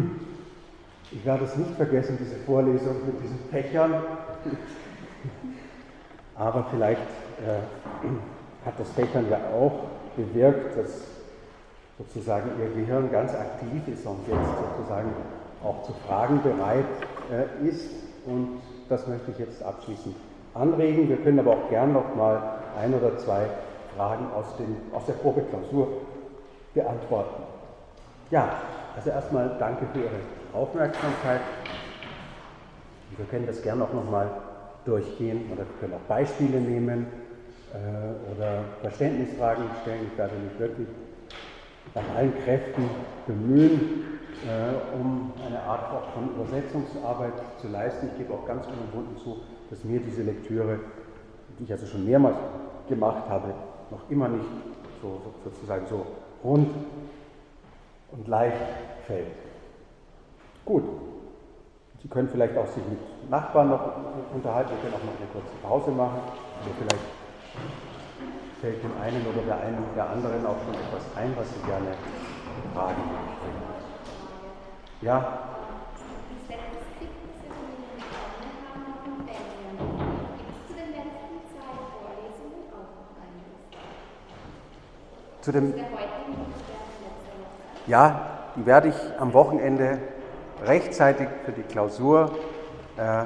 [1.10, 3.94] ich werde es nicht vergessen, diese Vorlesung mit diesen Fächern.
[6.34, 9.84] Aber vielleicht äh, hat das Fächern ja auch
[10.16, 11.11] bewirkt, dass
[12.03, 15.12] sozusagen ihr Gehirn ganz aktiv ist und jetzt sozusagen
[15.62, 16.84] auch zu Fragen bereit
[17.30, 17.90] äh, ist.
[18.26, 20.14] Und das möchte ich jetzt abschließend
[20.55, 21.09] anregen.
[21.09, 23.46] Wir können aber auch gern noch mal ein oder zwei
[23.96, 25.88] Fragen aus, den, aus der Probeklausur
[26.74, 27.42] beantworten.
[28.30, 28.48] Ja,
[28.96, 30.20] also erstmal danke für Ihre
[30.53, 31.40] Aufmerksamkeit.
[33.16, 34.30] Wir können das gern auch noch mal
[34.84, 37.07] durchgehen oder wir können auch Beispiele nehmen
[37.72, 40.11] äh, oder Verständnisfragen stellen.
[40.11, 40.88] Ich werde mich wirklich
[41.95, 42.88] nach allen Kräften
[43.26, 48.09] bemühen, äh, um eine Art auch von Übersetzungsarbeit zu leisten.
[48.12, 49.38] Ich gebe auch ganz unumwunden zu,
[49.70, 50.80] dass mir diese Lektüre,
[51.59, 52.36] die ich also schon mehrmals
[52.88, 53.55] gemacht habe,
[53.90, 54.45] noch immer nicht
[55.01, 56.07] so, sozusagen so
[56.43, 56.68] rund
[58.12, 58.57] und leicht
[59.07, 59.26] fällt.
[60.64, 60.84] Gut.
[62.03, 63.93] Sie können vielleicht auch sich mit Nachbarn noch
[64.34, 67.91] unterhalten, wir können auch noch eine kurze Pause machen oder vielleicht
[68.62, 71.96] fällt dem einen oder der einen der anderen auch schon etwas ein, was Sie gerne
[72.72, 75.04] fragen möchten.
[75.04, 75.38] Ja?
[85.40, 85.74] Zu dem
[87.88, 89.98] ja, die werde ich am Wochenende
[90.64, 92.30] rechtzeitig für die Klausur
[92.96, 93.24] äh,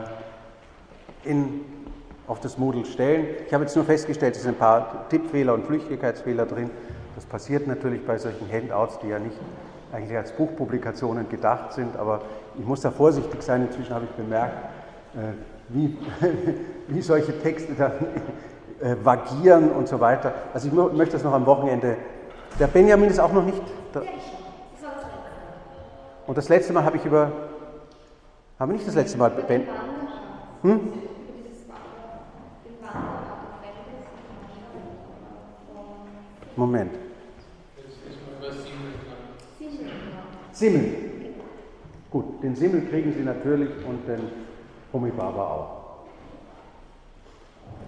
[1.29, 1.86] in
[2.27, 3.27] auf das Moodle stellen.
[3.47, 6.71] Ich habe jetzt nur festgestellt, es sind ein paar Tippfehler und Flüchtigkeitsfehler drin.
[7.15, 9.37] Das passiert natürlich bei solchen Handouts, die ja nicht
[9.93, 12.23] eigentlich als Buchpublikationen gedacht sind, aber
[12.59, 13.63] ich muss da vorsichtig sein.
[13.63, 14.57] Inzwischen habe ich bemerkt,
[15.15, 15.33] äh,
[15.69, 15.97] wie,
[16.89, 17.93] wie solche Texte dann
[18.81, 20.35] äh, vagieren und so weiter.
[20.53, 21.97] Also ich möchte das noch am Wochenende.
[22.59, 23.63] Der Benjamin ist auch noch nicht.
[23.93, 24.03] Da.
[26.27, 27.31] Und das letzte Mal habe ich über.
[28.59, 29.31] Haben wir nicht das letzte Mal.
[29.31, 29.63] Ben,
[30.63, 30.93] hm?
[36.57, 36.93] Moment.
[40.53, 40.85] Simmel.
[42.11, 44.21] Gut, den Simmel kriegen Sie natürlich und den
[44.93, 45.77] Humibaba auch.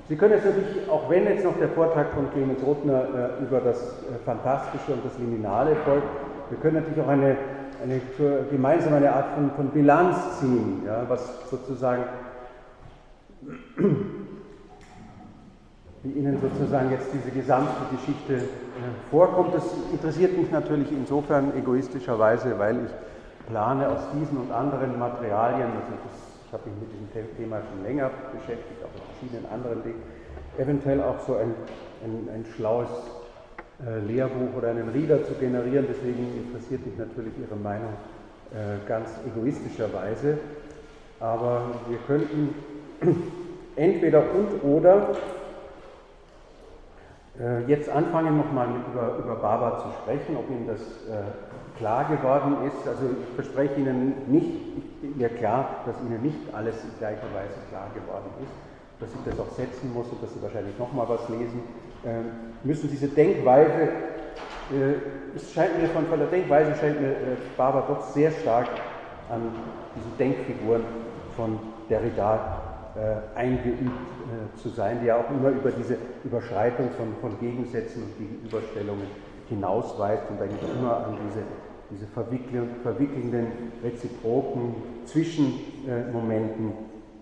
[0.09, 3.61] Sie können jetzt natürlich, auch wenn jetzt noch der Vortrag von Clemens Rothner äh, über
[3.61, 6.07] das äh, Fantastische und das Liminale folgt,
[6.51, 7.37] wir können natürlich auch eine,
[7.83, 8.01] eine
[8.51, 12.05] gemeinsam eine Art von, von Bilanz ziehen, ja, was sozusagen
[16.03, 18.41] wie Ihnen sozusagen jetzt diese gesamte Geschichte äh,
[19.11, 19.55] vorkommt.
[19.55, 22.91] Das interessiert mich natürlich insofern egoistischerweise, weil ich
[23.49, 27.83] plane aus diesen und anderen Materialien, also das, ich habe mich mit diesem Thema schon
[27.83, 30.03] länger beschäftigt, auch mit verschiedenen anderen Dingen,
[30.59, 31.55] eventuell auch so ein,
[32.05, 32.89] ein, ein schlaues
[33.85, 35.87] äh, Lehrbuch oder einen Reader zu generieren.
[35.89, 37.95] Deswegen interessiert mich natürlich Ihre Meinung
[38.53, 40.39] äh, ganz egoistischerweise.
[41.21, 42.55] Aber wir könnten
[43.77, 45.17] entweder und oder
[47.69, 51.23] jetzt anfangen nochmal über, über Baba zu sprechen, ob Ihnen das äh,
[51.79, 52.87] klar geworden ist.
[52.87, 57.89] Also ich verspreche Ihnen nicht, mir klar, dass Ihnen nicht alles in gleicher Weise klar
[57.95, 58.53] geworden ist,
[59.01, 61.63] dass ich das auch setzen muss und dass Sie wahrscheinlich nochmal was lesen
[62.05, 62.91] äh, müssen.
[62.91, 63.89] Diese Denkweise,
[64.73, 68.67] äh, es scheint mir von, von der Denkweise scheint mir äh, Baba doch sehr stark
[69.31, 69.53] an
[69.95, 70.83] diesen Denkfiguren
[71.37, 71.59] von
[71.89, 72.68] Derrida äh,
[73.35, 78.19] eingeübt äh, zu sein, die ja auch immer über diese Überschreitung von, von Gegensätzen und
[78.19, 79.07] Gegenüberstellungen
[79.49, 81.43] hinausweist und eigentlich immer an diese,
[81.91, 84.75] diese verwickelnden, reziproken
[85.05, 86.73] Zwischenmomenten,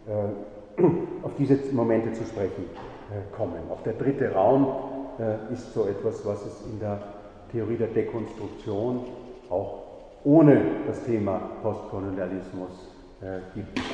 [0.06, 0.82] äh,
[1.22, 2.64] auf diese Momente zu sprechen
[3.10, 3.60] äh, kommen.
[3.70, 4.66] Auch der dritte Raum
[5.18, 7.00] äh, ist so etwas, was es in der
[7.52, 9.04] Theorie der Dekonstruktion
[9.48, 9.82] auch
[10.24, 13.78] ohne das Thema Postkolonialismus äh, gibt.
[13.78, 13.84] Ja,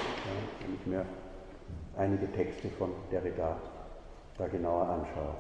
[0.81, 1.05] ich mir
[1.97, 3.57] einige Texte von Derrida
[4.39, 5.35] da genauer anschaue.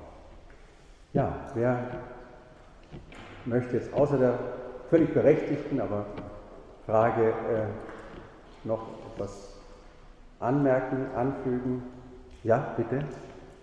[1.12, 1.78] Ja, wer
[3.44, 4.38] möchte jetzt außer der
[4.90, 6.06] völlig berechtigten, aber
[6.86, 9.56] Frage äh, noch etwas
[10.40, 11.82] anmerken, anfügen?
[12.44, 13.04] Ja, bitte.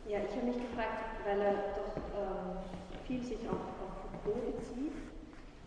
[0.08, 2.58] Ja, ich habe mich gefragt, weil er doch ähm,
[3.06, 4.94] viel sich auf, auf Foucault bezieht,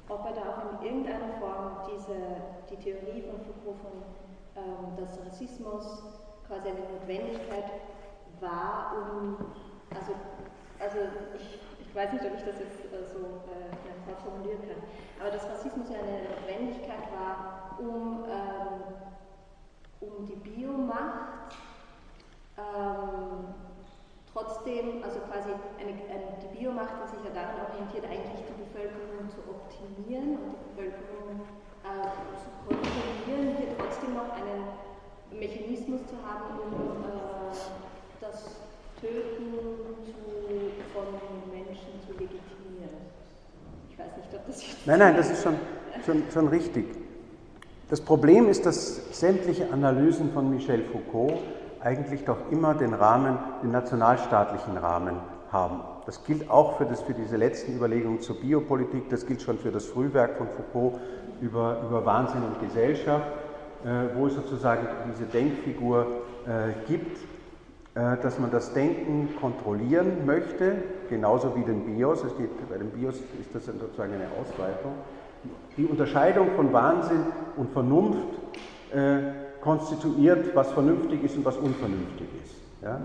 [0.08, 2.16] ob er da auch in irgendeiner Form diese,
[2.70, 4.02] die Theorie von Foucault von
[4.54, 6.21] ähm, dass Rassismus
[6.52, 7.64] quasi eine Notwendigkeit
[8.40, 9.36] war, um,
[9.96, 10.12] also,
[10.78, 10.98] also
[11.36, 13.72] ich, ich weiß nicht, ob ich das jetzt äh, so äh,
[14.22, 14.82] formulieren kann,
[15.18, 18.84] aber dass Rassismus ja eine Notwendigkeit war, um, ähm,
[20.00, 21.56] um die Biomacht
[22.58, 23.54] ähm,
[24.30, 29.24] trotzdem, also quasi eine, eine, die Biomacht, die sich ja daran orientiert, eigentlich die Bevölkerung
[29.32, 31.48] zu optimieren und die Bevölkerung
[31.80, 34.91] äh, zu kontrollieren, hier trotzdem noch einen
[35.38, 37.56] Mechanismus zu haben, um äh,
[38.20, 38.56] das
[39.00, 39.52] Töten
[40.04, 40.14] zu,
[40.92, 41.04] von
[41.52, 43.02] Menschen zu legitimieren.
[43.90, 44.86] Ich weiß nicht, ob das jetzt.
[44.86, 45.54] Nein, nein, das ist schon,
[46.04, 46.86] schon, schon richtig.
[47.88, 51.34] Das Problem ist, dass sämtliche Analysen von Michel Foucault
[51.80, 55.16] eigentlich doch immer den Rahmen, den nationalstaatlichen Rahmen
[55.50, 55.80] haben.
[56.06, 59.70] Das gilt auch für, das, für diese letzten Überlegungen zur Biopolitik, das gilt schon für
[59.70, 61.00] das Frühwerk von Foucault
[61.40, 63.26] über, über Wahnsinn und Gesellschaft,
[64.14, 66.06] wo es sozusagen diese Denkfigur
[66.46, 67.18] äh, gibt,
[67.94, 70.76] äh, dass man das Denken kontrollieren möchte,
[71.10, 72.24] genauso wie den Bios.
[72.24, 74.92] Es geht, bei dem Bios ist das sozusagen eine Ausweitung.
[75.76, 77.26] Die Unterscheidung von Wahnsinn
[77.56, 78.28] und Vernunft
[78.92, 79.18] äh,
[79.60, 82.54] konstituiert, was vernünftig ist und was unvernünftig ist.
[82.82, 83.00] Ja?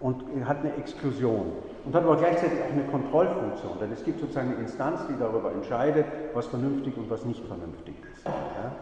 [0.00, 1.52] Und hat eine Exklusion
[1.84, 5.50] und hat aber gleichzeitig auch eine Kontrollfunktion, denn es gibt sozusagen eine Instanz, die darüber
[5.50, 8.24] entscheidet, was vernünftig und was nicht vernünftig ist.
[8.24, 8.72] Ja?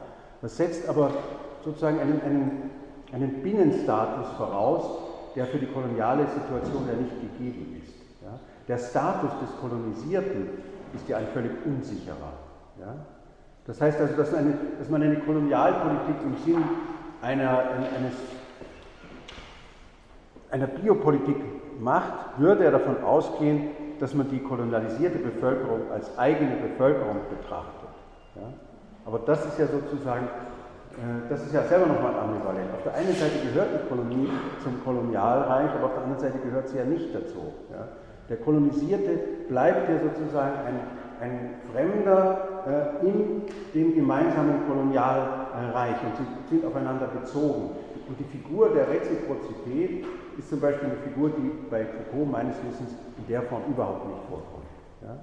[0.47, 1.11] Das setzt aber
[1.65, 2.71] sozusagen einen, einen,
[3.13, 4.85] einen Binnenstatus voraus,
[5.35, 7.93] der für die koloniale Situation ja nicht gegeben ist.
[8.23, 8.39] Ja?
[8.69, 10.51] Der Status des Kolonisierten
[10.95, 12.35] ist ja ein völlig unsicherer.
[12.79, 12.95] Ja?
[13.67, 16.63] Das heißt also, dass, eine, dass man eine Kolonialpolitik im Sinn
[17.23, 18.15] einer, eines,
[20.53, 21.39] einer Biopolitik
[21.81, 27.91] macht, würde er davon ausgehen, dass man die kolonialisierte Bevölkerung als eigene Bevölkerung betrachtet.
[28.37, 28.43] Ja?
[29.07, 30.27] Aber das ist ja sozusagen,
[30.99, 32.75] äh, das ist ja selber nochmal ambivalent.
[32.75, 34.29] Auf der einen Seite gehört die Kolonie
[34.63, 37.55] zum Kolonialreich, aber auf der anderen Seite gehört sie ja nicht dazu.
[38.29, 40.81] Der Kolonisierte bleibt ja sozusagen ein,
[41.21, 43.43] ein Fremder äh, in
[43.73, 47.71] dem gemeinsamen Kolonialreich und sie sind aufeinander bezogen.
[48.09, 50.05] Und die Figur der Reziprozität
[50.37, 54.23] ist zum Beispiel eine Figur, die bei Foucault meines Wissens in der Form überhaupt nicht
[54.29, 54.67] vorkommt.
[55.03, 55.17] Ja?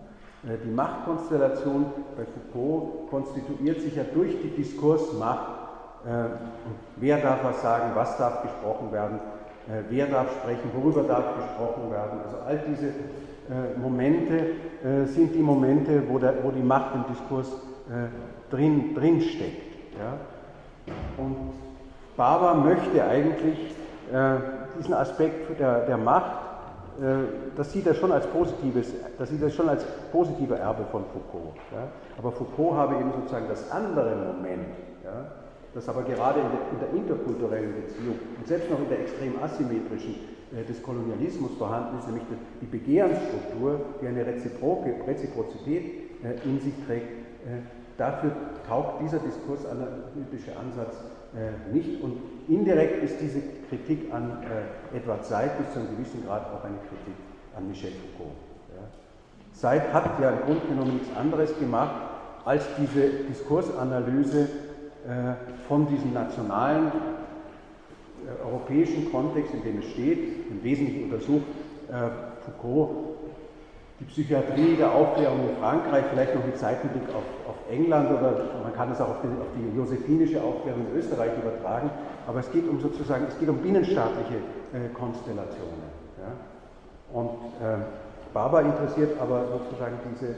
[0.46, 1.86] Äh, die Machtkonstellation
[2.18, 5.48] bei Foucault konstituiert sich ja durch die Diskursmacht.
[6.06, 6.36] Äh,
[6.98, 9.20] wer darf was sagen, was darf gesprochen werden,
[9.70, 12.20] äh, wer darf sprechen, worüber darf gesprochen werden.
[12.26, 12.94] Also all diese
[13.78, 14.46] Momente
[15.04, 17.52] sind die Momente, wo, der, wo die Macht im Diskurs
[18.50, 19.64] drin, drin steckt.
[20.00, 20.94] Ja?
[21.18, 21.36] Und
[22.16, 23.76] Barber möchte eigentlich
[24.80, 26.43] diesen Aspekt der, der Macht,
[27.56, 31.56] das sieht er schon als positives, das sieht er schon als positive Erbe von Foucault.
[31.72, 31.88] Ja?
[32.18, 34.68] Aber Foucault habe eben sozusagen das andere Moment,
[35.04, 35.26] ja?
[35.74, 39.42] das aber gerade in der, in der, interkulturellen Beziehung und selbst noch in der extrem
[39.42, 40.16] asymmetrischen
[40.56, 42.26] äh, des Kolonialismus vorhanden ist, nämlich
[42.62, 45.84] die Begehrensstruktur, die eine Reziproke, Reziprozität
[46.24, 47.10] äh, in sich trägt.
[47.46, 47.62] Äh,
[47.98, 48.32] dafür
[48.68, 50.96] taugt dieser diskursanalytische Ansatz
[51.36, 52.18] äh, nicht und
[52.48, 56.78] Indirekt ist diese Kritik an äh, Edward Seid bis zu einem gewissen Grad auch eine
[56.78, 57.16] Kritik
[57.56, 58.36] an Michel Foucault.
[58.76, 58.84] Ja.
[59.54, 61.96] Seid hat ja im Grunde genommen nichts anderes gemacht,
[62.46, 64.42] als diese Diskursanalyse
[65.08, 71.46] äh, von diesem nationalen äh, europäischen Kontext, in dem es steht, im Wesentlichen untersucht
[71.90, 72.10] äh,
[72.46, 73.14] Foucault
[74.04, 78.34] die Psychiatrie der Aufklärung in Frankreich, vielleicht noch mit Seitenblick auf, auf England oder
[78.64, 81.90] man kann es auch auf die, auf die, josephinische Aufklärung in Österreich übertragen,
[82.28, 84.36] aber es geht um sozusagen, es geht um binnenstaatliche
[84.74, 85.88] äh, Konstellationen.
[86.20, 87.18] Ja?
[87.18, 87.30] Und
[87.62, 87.78] äh,
[88.34, 90.36] Barber interessiert aber sozusagen diese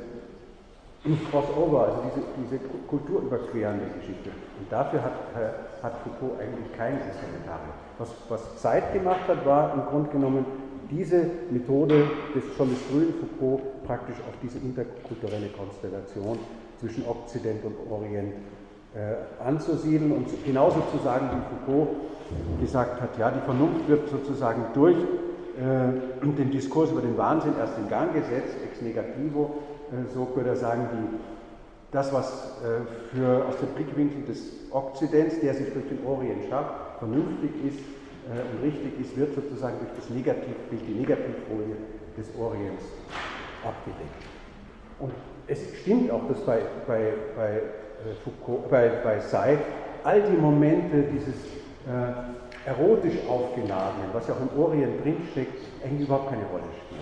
[1.31, 4.31] Crossover, also diese, diese kulturüberquerende Geschichte.
[4.59, 7.73] Und dafür hat, äh, hat Foucault eigentlich kein Instrumentarium.
[7.97, 10.45] Was, was Zeit gemacht hat, war im Grunde genommen
[10.91, 12.03] diese Methode
[12.35, 16.37] des, schon des frühen Foucault praktisch auf diese interkulturelle Konstellation
[16.79, 18.33] zwischen Okzident und Orient
[18.93, 21.89] äh, anzusiedeln und genauso zu sagen, wie Foucault
[22.61, 27.77] gesagt hat, ja, die Vernunft wird sozusagen durch äh, den Diskurs über den Wahnsinn erst
[27.77, 29.55] in Gang gesetzt, ex negativo,
[29.91, 31.17] äh, so würde er sagen, die,
[31.91, 36.99] das, was äh, für, aus dem Blickwinkel des Okzidents, der sich durch den Orient schafft,
[36.99, 37.79] vernünftig ist
[38.27, 41.75] und richtig ist, wird sozusagen durch das Negativbild, die Negativfolie
[42.17, 42.83] des Orients
[43.63, 44.25] abgedeckt.
[44.99, 45.11] Und
[45.47, 49.57] es stimmt auch, dass bei, bei, bei, äh, Foucault, bei, bei Say
[50.03, 51.35] all die Momente dieses
[51.87, 57.01] äh, erotisch aufgeladenen, was ja auch im Orient drinsteckt, eigentlich überhaupt keine Rolle spielt.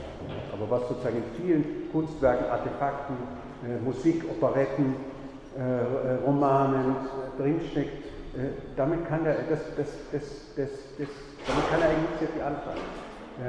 [0.54, 3.16] Aber was sozusagen in vielen Kunstwerken, Artefakten,
[3.64, 4.96] äh, Musik, Operetten,
[5.58, 8.03] äh, äh Romanen äh, drinsteckt, äh,
[8.76, 10.24] damit kann er, das, das, das,
[10.56, 11.10] das, das,
[11.48, 12.82] damit kann er eigentlich sehr viel anfangen,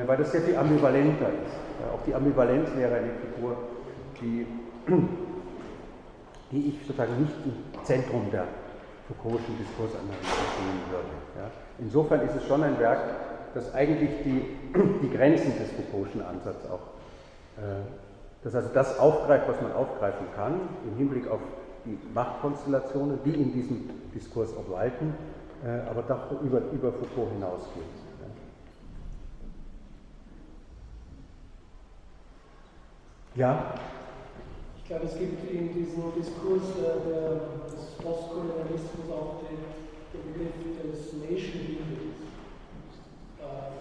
[0.07, 1.57] weil das sehr viel ambivalenter ist.
[1.93, 3.57] auch die Ambivalenz wäre eine Figur,
[4.21, 4.47] die,
[6.53, 8.47] die ich sozusagen nicht im Zentrum der
[9.09, 11.15] Foucault'schen Diskursanalyse sehen würde.
[11.37, 11.51] Ja.
[11.79, 13.01] Insofern ist es schon ein Werk,
[13.55, 14.57] das eigentlich die,
[15.03, 16.95] die Grenzen des Foucault'schen Ansatzes auch,
[17.59, 17.85] äh,
[18.43, 21.41] das also das aufgreift, was man aufgreifen kann, im Hinblick auf
[21.85, 25.15] die Machtkonstellationen, die in diesem Diskurs obwalten,
[25.65, 26.61] äh, aber doch über,
[26.93, 27.83] Foucault hinausgeht.
[33.37, 33.75] Ja?
[34.79, 39.59] Ich glaube, es gibt in diesem Diskurs äh, des Postkolonialismus auch den,
[40.13, 42.23] den Begriff des Nation Buildings.
[43.41, 43.75] Äh,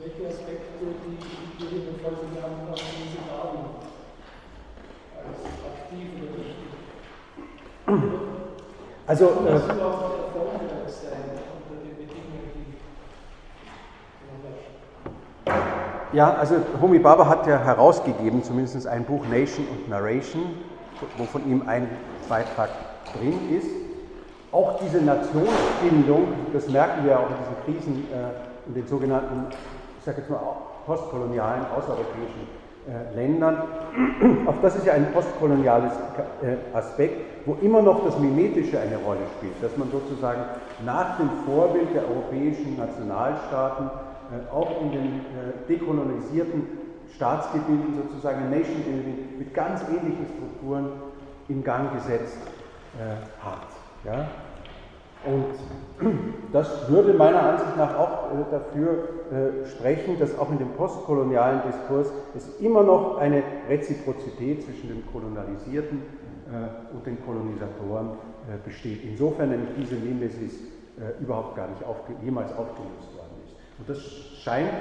[0.00, 3.78] welche Aspekte, die gegebenenfalls in der Anpassung Sie haben,
[5.14, 6.78] als aktiv oder wichtig?
[9.06, 9.60] Also, äh,
[16.12, 20.54] Ja, also Homi Baba hat ja herausgegeben, zumindest ein Buch Nation und Narration,
[21.18, 21.86] wo von ihm ein
[22.28, 22.70] Beitrag
[23.12, 23.68] drin ist.
[24.50, 29.46] Auch diese Nationsbindung, das merken wir auch in diesen Krisen, äh, in den sogenannten,
[29.98, 30.40] ich sage jetzt mal,
[30.86, 32.57] postkolonialen, außereuropäischen
[33.14, 33.62] Ländern.
[34.46, 35.92] Auch das ist ja ein postkoloniales
[36.42, 40.42] äh, Aspekt, wo immer noch das Mimetische eine Rolle spielt, dass man sozusagen
[40.84, 46.66] nach dem Vorbild der europäischen Nationalstaaten äh, auch in den äh, dekolonisierten
[47.14, 50.92] Staatsgebieten sozusagen Nation Building mit ganz ähnlichen Strukturen
[51.48, 52.38] in Gang gesetzt
[52.98, 53.68] äh, hat.
[54.04, 54.28] Ja?
[55.26, 55.46] Und
[56.52, 59.08] das würde meiner Ansicht nach auch dafür
[59.66, 66.02] sprechen, dass auch in dem postkolonialen Diskurs es immer noch eine Reziprozität zwischen den Kolonialisierten
[66.94, 68.10] und den Kolonisatoren
[68.64, 69.04] besteht.
[69.04, 70.60] Insofern nämlich diese Nemesis
[71.20, 73.54] überhaupt gar nicht aufge jemals aufgelöst worden ist.
[73.78, 73.98] Und das
[74.42, 74.72] scheint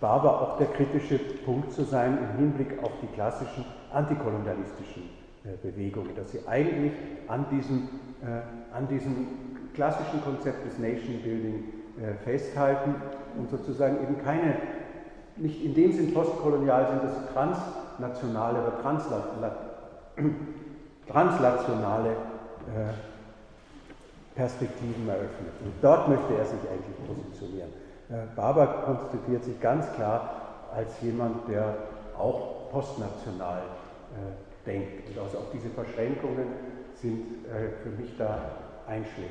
[0.00, 6.14] Barber auch der kritische Punkt zu sein im Hinblick auf die klassischen antikolonialistischen äh, Bewegungen,
[6.14, 6.92] dass sie eigentlich
[7.26, 7.88] an diesem,
[8.22, 9.26] äh, an diesem
[9.74, 11.64] klassischen Konzept des Nation Building
[11.98, 12.94] äh, festhalten
[13.36, 14.54] und sozusagen eben keine,
[15.36, 19.56] nicht in dem Sinn postkolonial sind, dass sie transnationale oder transla
[21.08, 22.10] translationale
[24.36, 25.52] Perspektiven eröffnet.
[25.64, 27.70] Und dort möchte er sich eigentlich positionieren.
[28.36, 31.74] Barber konstituiert sich ganz klar als jemand, der
[32.16, 35.08] auch postnational äh, denkt.
[35.08, 36.46] Und also auch diese Verschränkungen
[36.94, 38.52] sind äh, für mich da
[38.86, 39.30] einschlägig.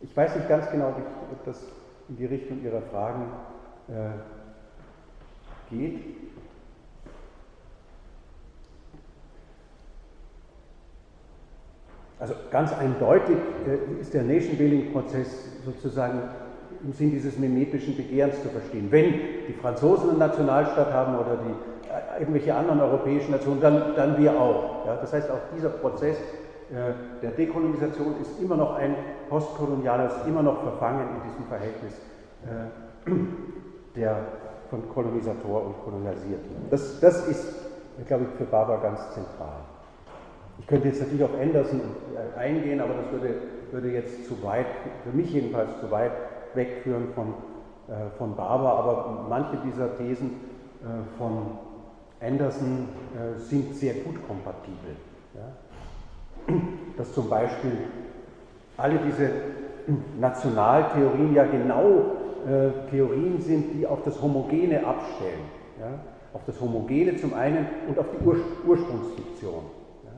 [0.00, 0.94] Ich weiß nicht ganz genau,
[1.30, 1.66] ob das
[2.08, 3.32] in die Richtung Ihrer Fragen
[3.88, 4.10] äh,
[5.70, 5.98] geht.
[12.20, 13.36] Also ganz eindeutig
[13.66, 16.22] äh, ist der Nation-Building-Prozess sozusagen
[16.84, 18.88] im Sinn dieses mimetischen Begehrens zu verstehen.
[18.90, 19.12] Wenn
[19.48, 21.77] die Franzosen eine Nationalstaat haben oder die,
[22.18, 24.86] irgendwelche anderen europäischen Nationen, dann, dann wir auch.
[24.86, 26.16] Ja, das heißt, auch dieser Prozess
[26.70, 26.92] äh,
[27.22, 28.94] der Dekolonisation ist immer noch ein
[29.28, 31.94] postkoloniales, immer noch verfangen in diesem Verhältnis
[32.44, 33.10] äh,
[33.96, 34.18] der,
[34.68, 36.68] von Kolonisator und Kolonialisierten.
[36.70, 37.54] Das, das ist,
[38.06, 39.60] glaube ich, für Barber ganz zentral.
[40.58, 43.34] Ich könnte jetzt natürlich auf Anderson äh, eingehen, aber das würde,
[43.70, 44.66] würde jetzt zu weit,
[45.04, 46.12] für mich jedenfalls zu weit
[46.54, 47.28] wegführen von,
[47.88, 50.32] äh, von Barber, aber manche dieser Thesen
[50.82, 51.58] äh, von
[52.20, 54.96] Anderson äh, sind sehr gut kompatibel.
[55.34, 56.54] Ja?
[56.96, 57.72] Dass zum Beispiel
[58.76, 59.30] alle diese
[60.18, 65.44] Nationaltheorien ja genau äh, Theorien sind, die auf das Homogene abstellen.
[65.80, 66.00] Ja?
[66.32, 68.36] Auf das Homogene zum einen und auf die Ur
[68.66, 69.62] Ursprungsfiktion.
[70.04, 70.10] Ja?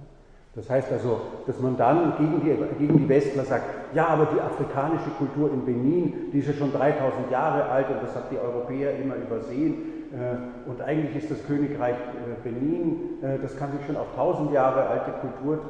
[0.54, 4.40] Das heißt also, dass man dann gegen die, gegen die Westler sagt, ja, aber die
[4.40, 8.38] afrikanische Kultur in Benin, die ist ja schon 3000 Jahre alt und das hat die
[8.38, 9.99] Europäer immer übersehen.
[10.12, 14.52] Äh, und eigentlich ist das Königreich äh, Benin, äh, das kann sich schon auf 1000
[14.52, 15.60] Jahre alte Kultur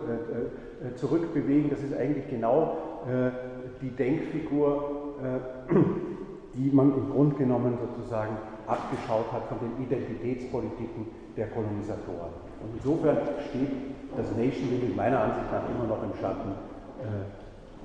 [0.97, 1.69] zurückbewegen.
[1.69, 2.79] Das ist eigentlich genau
[3.83, 5.15] die Denkfigur,
[6.55, 8.37] die man im Grunde genommen sozusagen
[8.67, 11.07] abgeschaut hat von den Identitätspolitiken
[11.37, 12.33] der Kolonisatoren.
[12.62, 13.19] Und insofern
[13.51, 13.71] steht
[14.17, 16.53] das Nation Building meiner Ansicht nach immer noch im Schatten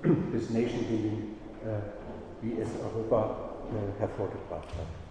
[0.33, 1.35] des Nation Building,
[2.41, 3.35] wie es Europa
[3.99, 5.04] hervorgebracht hat.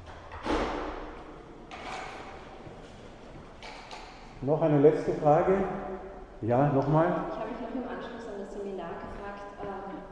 [4.43, 5.57] Noch eine letzte Frage?
[6.43, 7.07] Ja, nochmal?
[7.33, 10.05] Ich habe mich noch im Anschluss an das Seminar gefragt, ähm,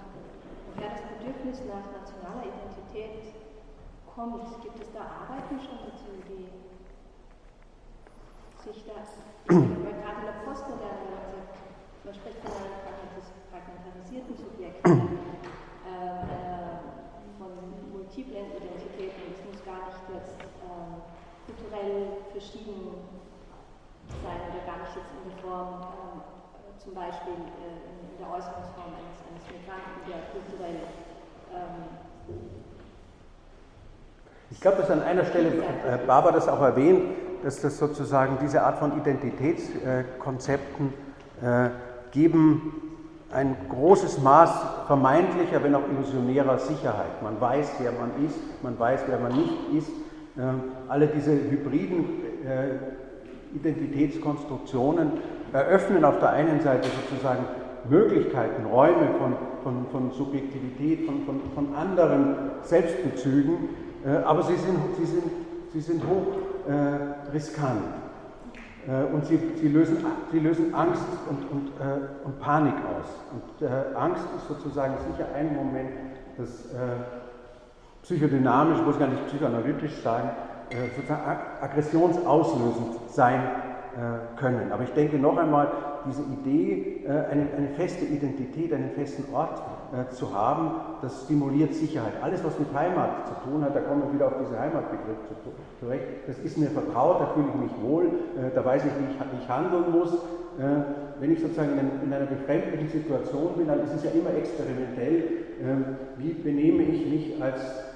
[0.73, 3.35] woher das Bedürfnis nach nationaler Identität
[4.09, 4.41] kommt.
[4.63, 6.49] Gibt es da Arbeiten schon dazu, die
[8.63, 9.21] sich das,
[9.53, 11.13] weil gerade in der Postmoderne,
[12.05, 12.81] man spricht von einem
[13.53, 16.81] fragmentarisierten Subjekt, äh, äh,
[17.37, 17.53] von
[17.93, 21.05] multiplen Identitäten, es muss gar nicht jetzt äh,
[21.45, 23.12] kulturell verschieden
[24.21, 26.21] sein oder gar nicht jetzt in der Form, ähm,
[26.77, 30.85] zum Beispiel äh, in, der Äußerungsform eines, eines Migranten, der kulturell
[31.53, 32.03] ähm,
[34.51, 37.03] ich glaube, dass an einer Stelle äh, Barbara das auch erwähnt,
[37.43, 40.93] dass das sozusagen diese Art von Identitätskonzepten
[41.43, 41.71] äh,
[42.11, 42.93] geben
[43.33, 44.51] ein großes Maß
[44.87, 47.23] vermeintlicher, wenn auch illusionärer Sicherheit.
[47.23, 49.89] Man weiß, wer man ist, man weiß, wer man nicht ist.
[50.37, 50.43] Äh,
[50.89, 52.05] alle diese hybriden
[52.45, 52.75] äh,
[53.55, 55.13] Identitätskonstruktionen
[55.53, 57.45] eröffnen auf der einen Seite sozusagen
[57.89, 63.71] Möglichkeiten, Räume von, von, von Subjektivität, von, von, von anderen Selbstbezügen,
[64.05, 65.25] äh, aber sie sind, sie sind,
[65.73, 66.27] sie sind hoch
[66.69, 67.83] äh, riskant.
[68.87, 69.99] Äh, und sie, sie, lösen,
[70.31, 73.09] sie lösen Angst und, und, äh, und Panik aus.
[73.33, 75.91] Und äh, Angst ist sozusagen sicher ein Moment,
[76.37, 77.03] das äh,
[78.03, 80.52] psychodynamisch, ich muss gar nicht psychoanalytisch sagen, äh,
[80.97, 83.41] sozusagen aggressionsauslösend sein
[83.93, 84.73] äh, können.
[84.73, 85.71] Aber ich denke noch einmal,
[86.07, 89.63] diese Idee, äh, eine, eine feste Identität, einen festen Ort
[90.13, 90.71] zu haben,
[91.03, 92.15] das stimuliert Sicherheit.
[92.23, 95.19] Alles, was mit Heimat zu tun hat, da kommen wir wieder auf diesen Heimatbegriff
[95.79, 98.11] zurecht, das ist mir vertraut, da fühle ich mich wohl,
[98.55, 100.17] da weiß ich, wie ich, handeln muss.
[101.21, 105.25] Wenn ich sozusagen in einer befremdlichen Situation bin, dann ist es ja immer experimentell,
[106.17, 107.92] wie benehme ich mich als äh,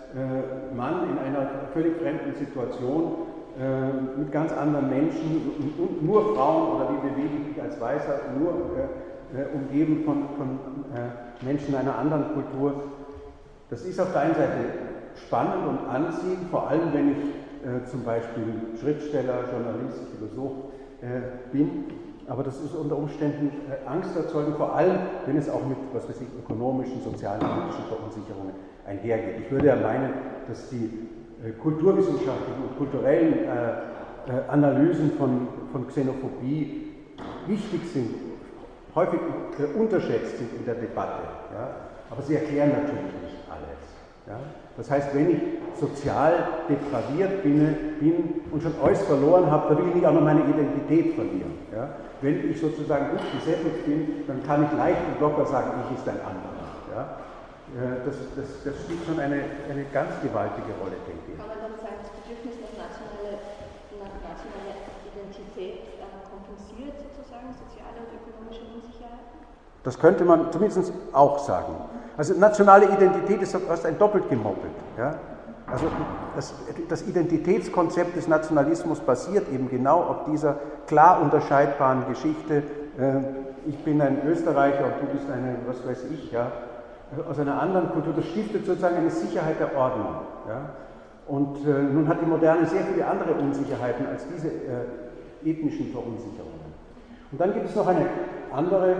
[0.74, 3.12] Mann in einer völlig fremden Situation
[3.58, 8.20] äh, mit ganz anderen Menschen und nur Frauen oder wie bewege ich mich als Weißer,
[8.38, 10.58] nur äh, umgeben von, von
[11.40, 12.74] Menschen einer anderen Kultur.
[13.70, 14.58] Das ist auf der einen Seite
[15.26, 18.44] spannend und anziehend, vor allem wenn ich zum Beispiel
[18.80, 20.52] Schriftsteller, Journalist, Philosoph
[21.52, 21.84] bin.
[22.28, 23.50] Aber das ist unter Umständen
[23.86, 24.96] Angst erzeugen, vor allem
[25.26, 28.54] wenn es auch mit was weiß ich, ökonomischen, sozialen, politischen Verunsicherungen
[28.86, 29.40] einhergeht.
[29.44, 30.12] Ich würde ja meinen,
[30.48, 30.90] dass die
[31.44, 36.92] äh, kulturwissenschaftlichen und kulturellen äh, äh, Analysen von, von Xenophobie
[37.46, 38.14] wichtig sind,
[38.94, 39.20] häufig
[39.78, 41.22] unterschätzt sind in der Debatte.
[41.52, 41.70] Ja?
[42.10, 43.82] Aber sie erklären natürlich nicht alles.
[44.26, 44.38] Ja?
[44.76, 45.38] Das heißt, wenn ich
[45.78, 46.32] sozial
[46.68, 50.40] depraviert bin, bin und schon alles verloren habe, dann will ich nicht auch noch meine
[50.40, 51.54] Identität verlieren.
[51.72, 51.90] Ja?
[52.22, 56.08] Wenn ich sozusagen gut gesättigt bin, dann kann ich leicht und locker sagen, ich ist
[56.08, 56.96] ein anderer.
[56.96, 57.25] Ja?
[57.74, 61.38] Das, das, das spielt schon eine, eine ganz gewaltige Rolle, denke ich.
[61.38, 63.42] Kann man dann sagen, das Bedürfnis nach nationale,
[64.22, 64.72] nationale
[65.02, 69.42] Identität äh, kompensiert sozusagen soziale und ökonomische Unsicherheiten?
[69.82, 71.74] Das könnte man zumindest auch sagen.
[72.16, 74.72] Also nationale Identität ist fast ein doppelt gemoppelt.
[74.96, 75.18] Ja?
[75.66, 75.86] Also
[76.36, 76.54] das,
[76.88, 80.56] das, Identitätskonzept des Nationalismus basiert eben genau auf dieser
[80.86, 82.62] klar unterscheidbaren Geschichte.
[82.98, 86.52] Äh, ich bin ein Österreicher und du bist eine, was weiß ich, ja,
[87.28, 90.08] aus einer anderen Kultur, das stiftet sozusagen eine Sicherheit der Ordnung.
[90.48, 90.70] Ja?
[91.26, 96.66] Und äh, nun hat die Moderne sehr viele andere Unsicherheiten als diese äh, ethnischen Verunsicherungen.
[97.32, 98.06] Und dann gibt es noch eine
[98.52, 98.94] andere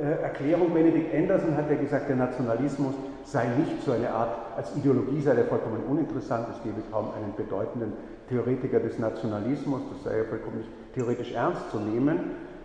[0.00, 0.72] äh, Erklärung.
[0.72, 2.94] Benedikt Anderson hat ja gesagt, der Nationalismus
[3.24, 7.34] sei nicht so eine Art, als Ideologie sei der vollkommen uninteressant, es gäbe kaum einen
[7.36, 7.92] bedeutenden
[8.28, 12.20] Theoretiker des Nationalismus, das sei ja vollkommen nicht theoretisch ernst zu nehmen.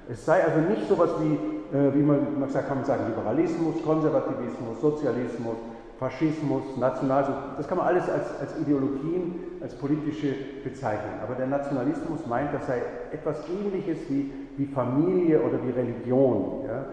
[0.10, 1.34] Es sei also nicht so etwas wie,
[1.76, 5.58] äh, wie man, man kann man sagen, Liberalismus, Konservativismus, Sozialismus,
[6.00, 11.20] Faschismus, Nationalsozialismus, das kann man alles als, als Ideologien, als politische bezeichnen.
[11.24, 12.82] Aber der Nationalismus meint, das sei
[13.12, 16.66] etwas Ähnliches wie, wie Familie oder wie Religion.
[16.68, 16.86] Ja?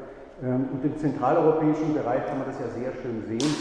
[0.42, 3.54] Ähm, und im zentraleuropäischen Bereich kann man das ja sehr schön sehen.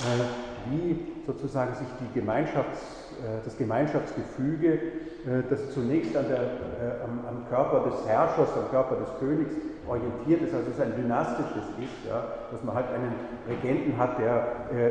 [0.00, 2.99] Äh, wie sozusagen sich die Gemeinschafts,
[3.44, 4.78] das Gemeinschaftsgefüge,
[5.26, 9.54] äh, das zunächst an der, äh, am, am, Körper des Herrschers, am Körper des Königs
[9.86, 13.12] orientiert ist, also es ist ein dynastisches Ist, ja, dass man halt einen
[13.48, 14.46] Regenten hat, der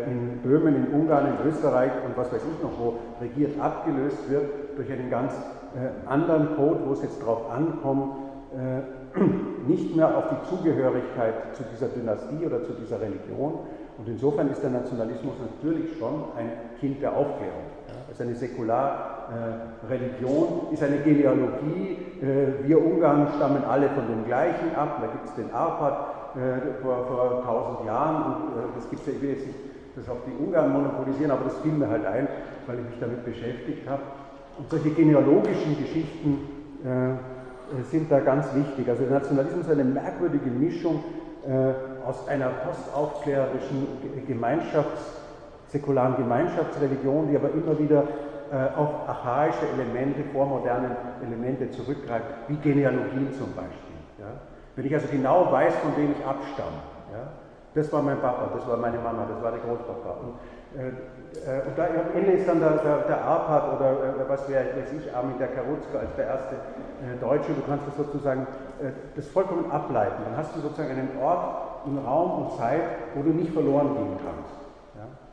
[0.08, 4.44] in Böhmen, in Ungarn, in Österreich und was weiß ich noch wo regiert, abgelöst wird
[4.76, 5.34] durch einen ganz
[6.06, 8.16] anderen Code, wo es jetzt darauf ankommt,
[9.68, 13.60] nicht mehr auf die Zugehörigkeit zu dieser Dynastie oder zu dieser Religion.
[13.98, 16.52] Und insofern ist der Nationalismus natürlich schon ein
[16.82, 17.79] Kind der Aufklärung.
[18.20, 21.98] Ist eine Säkularreligion, äh, ist eine Genealogie.
[22.22, 24.98] Äh, wir Ungarn stammen alle von dem gleichen ab.
[25.00, 29.08] Da gibt es den Arpad äh, vor, vor tausend Jahren und äh, das gibt es
[29.08, 29.58] ja, ich will jetzt nicht
[29.96, 32.28] das auf die Ungarn monopolisieren, aber das fiel mir halt ein,
[32.68, 34.02] weil ich mich damit beschäftigt habe.
[34.58, 36.40] Und solche genealogischen Geschichten
[36.84, 37.14] äh,
[37.90, 38.90] sind da ganz wichtig.
[38.90, 41.06] Also der Nationalismus ist eine merkwürdige Mischung
[41.48, 41.72] äh,
[42.06, 43.88] aus einer postaufklärerischen
[44.28, 45.19] Gemeinschafts-,
[45.70, 48.04] säkularen Gemeinschaftsreligion, die aber immer wieder
[48.52, 53.98] äh, auf archaische Elemente, vormoderne Elemente zurückgreift, wie Genealogien zum Beispiel.
[54.18, 54.42] Ja?
[54.76, 56.82] Wenn ich also genau weiß, von wem ich abstamme,
[57.14, 57.30] ja?
[57.76, 60.18] das war mein Papa, das war meine Mama, das war der Großpapa.
[60.22, 60.34] Und
[60.76, 60.90] äh,
[61.46, 64.66] äh, und da am Ende ist dann der, der, der Arpad oder äh, was wäre,
[64.66, 66.56] weiß ich, Armin der Karuzka als der erste
[67.22, 68.46] Deutsche, du kannst das sozusagen
[69.16, 70.22] das vollkommen ableiten.
[70.26, 72.82] Dann hast du sozusagen einen Ort in Raum und Zeit,
[73.16, 74.59] wo du nicht verloren gehen kannst.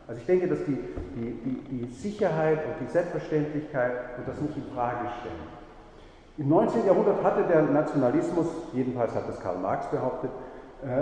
[0.09, 0.78] Also ich denke, dass die,
[1.16, 5.57] die, die, die Sicherheit und die Selbstverständlichkeit und das nicht in Frage stellen.
[6.39, 6.87] Im 19.
[6.87, 10.31] Jahrhundert hatte der Nationalismus, jedenfalls hat das Karl Marx behauptet,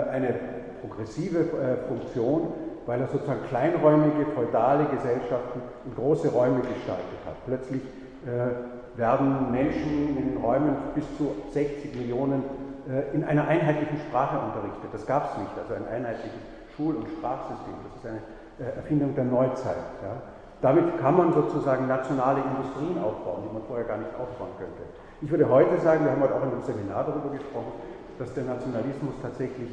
[0.09, 0.33] eine
[0.81, 1.45] progressive
[1.89, 2.53] Funktion,
[2.85, 7.35] weil er sozusagen kleinräumige, feudale Gesellschaften in große Räume gestaltet hat.
[7.45, 7.81] Plötzlich
[8.25, 12.43] äh, werden Menschen in Räumen bis zu 60 Millionen
[12.87, 14.89] äh, in einer einheitlichen Sprache unterrichtet.
[14.93, 16.39] Das gab es nicht, also ein einheitliches
[16.75, 17.73] Schul- und Sprachsystem.
[17.83, 19.75] Das ist eine äh, Erfindung der Neuzeit.
[20.03, 20.21] Ja.
[20.61, 24.83] Damit kann man sozusagen nationale Industrien aufbauen, die man vorher gar nicht aufbauen könnte.
[25.21, 27.73] Ich würde heute sagen, wir haben heute auch in einem Seminar darüber gesprochen,
[28.17, 29.69] dass der Nationalismus tatsächlich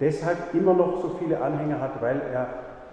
[0.00, 2.48] deshalb immer noch so viele Anhänger hat, weil er,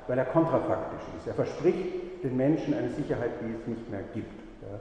[0.07, 1.27] weil er kontrafaktisch ist.
[1.27, 4.39] Er verspricht den Menschen eine Sicherheit, die es nicht mehr gibt.
[4.61, 4.79] Ja.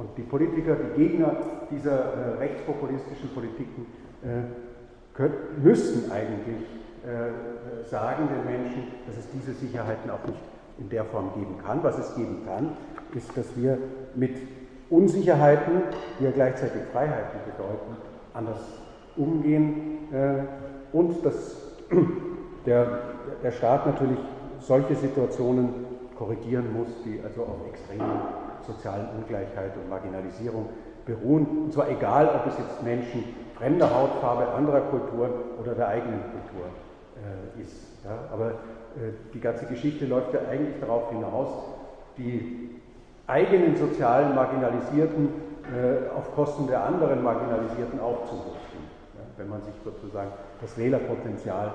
[0.00, 1.36] Und die Politiker, die Gegner
[1.70, 3.86] dieser äh, rechtspopulistischen Politiken
[4.22, 6.64] äh, können, müssten eigentlich
[7.06, 10.40] äh, sagen den Menschen, dass es diese Sicherheiten auch nicht
[10.78, 11.82] in der Form geben kann.
[11.84, 12.76] Was es geben kann,
[13.14, 13.78] ist, dass wir
[14.16, 14.36] mit
[14.90, 15.82] Unsicherheiten,
[16.18, 17.96] die ja gleichzeitig Freiheiten bedeuten,
[18.34, 18.58] anders
[19.16, 21.56] umgehen äh, und dass
[22.66, 22.98] der,
[23.40, 24.18] der Staat natürlich
[24.58, 25.68] solche Situationen
[26.18, 28.20] korrigieren muss, die also auf extremen
[28.66, 30.70] sozialen Ungleichheit und Marginalisierung
[31.04, 31.46] beruhen.
[31.66, 33.24] Und zwar egal, ob es jetzt Menschen
[33.54, 35.30] fremder Hautfarbe, anderer Kulturen
[35.62, 36.66] oder der eigenen Kultur
[37.16, 38.04] äh, ist.
[38.04, 38.18] Ja?
[38.32, 41.48] Aber äh, die ganze Geschichte läuft ja eigentlich darauf hinaus,
[42.16, 42.80] die
[43.26, 45.28] eigenen sozialen Marginalisierten
[45.64, 48.80] äh, auf Kosten der anderen Marginalisierten aufzurüsten.
[49.14, 49.24] Ja?
[49.36, 50.30] Wenn man sich sozusagen
[50.60, 51.72] das Wählerpotenzial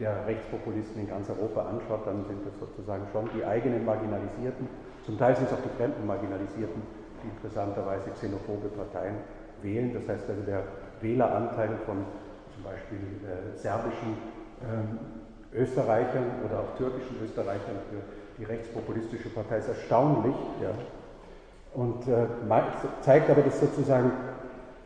[0.00, 4.66] der Rechtspopulisten in ganz Europa anschaut, dann sind das sozusagen schon die eigenen Marginalisierten,
[5.04, 6.80] zum Teil sind es auch die fremden Marginalisierten,
[7.22, 9.16] die interessanterweise xenophobe Parteien
[9.60, 9.92] wählen.
[9.92, 10.64] Das heißt also, der
[11.02, 12.06] Wähleranteil von
[12.54, 14.16] zum Beispiel äh, serbischen
[15.54, 18.00] Österreichern oder auch türkischen Österreichern für
[18.38, 20.34] die rechtspopulistische Partei ist erstaunlich.
[20.62, 20.70] Ja.
[21.74, 22.26] Und äh,
[23.02, 24.12] zeigt aber, dass sozusagen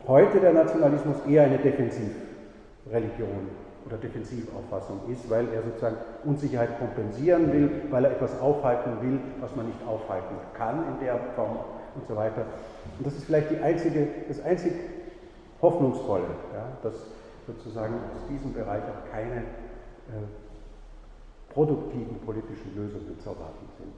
[0.07, 3.49] heute der Nationalismus eher eine Defensivreligion
[3.85, 9.55] oder Defensivauffassung ist, weil er sozusagen Unsicherheit kompensieren will, weil er etwas aufhalten will, was
[9.55, 11.59] man nicht aufhalten kann in der Form
[11.95, 12.45] und so weiter.
[12.97, 14.73] Und das ist vielleicht die einzige, das einzig
[15.61, 16.93] Hoffnungsvolle, ja, dass
[17.47, 19.43] sozusagen aus diesem Bereich auch keine
[20.09, 23.93] äh, produktiven politischen Lösungen zu erwarten sind.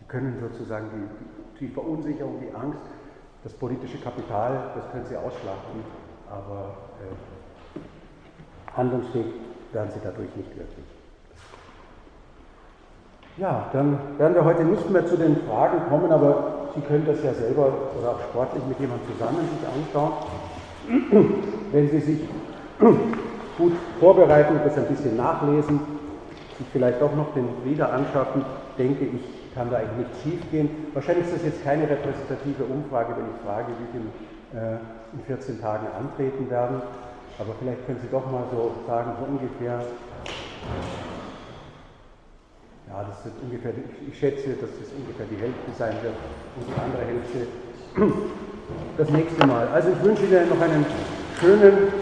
[0.00, 2.82] Die können sozusagen die, die Verunsicherung, die Angst,
[3.44, 5.84] das politische Kapital, das können sie ausschlachten,
[6.30, 9.26] aber äh, handlungsfähig
[9.72, 10.86] werden sie dadurch nicht wirklich.
[13.38, 17.22] Ja, dann werden wir heute nicht mehr zu den Fragen kommen, aber Sie können das
[17.22, 20.12] ja selber oder auch sportlich mit jemandem zusammen sich anschauen.
[21.72, 22.20] Wenn Sie sich
[23.58, 25.80] gut vorbereiten das ein bisschen nachlesen,
[26.58, 28.44] sich vielleicht doch noch den Lieder anschaffen,
[28.78, 29.20] denke ich,
[29.54, 30.68] kann da eigentlich nicht schief gehen.
[30.94, 34.06] Wahrscheinlich ist das jetzt keine repräsentative Umfrage, wenn ich frage, wie viel
[34.58, 34.76] äh,
[35.12, 36.80] in 14 Tagen antreten werden.
[37.38, 39.80] Aber vielleicht können Sie doch mal so sagen, so ungefähr,
[42.88, 43.72] ja, das wird ungefähr,
[44.08, 46.14] ich schätze, dass das ungefähr die Hälfte sein wird
[46.56, 47.46] und die andere Hälfte
[48.98, 49.68] das nächste Mal.
[49.68, 50.86] Also ich wünsche Ihnen noch einen
[51.40, 51.92] schönen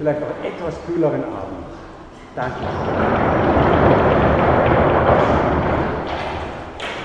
[0.00, 1.66] vielleicht auch etwas kühleren Abend.
[2.34, 3.99] Danke.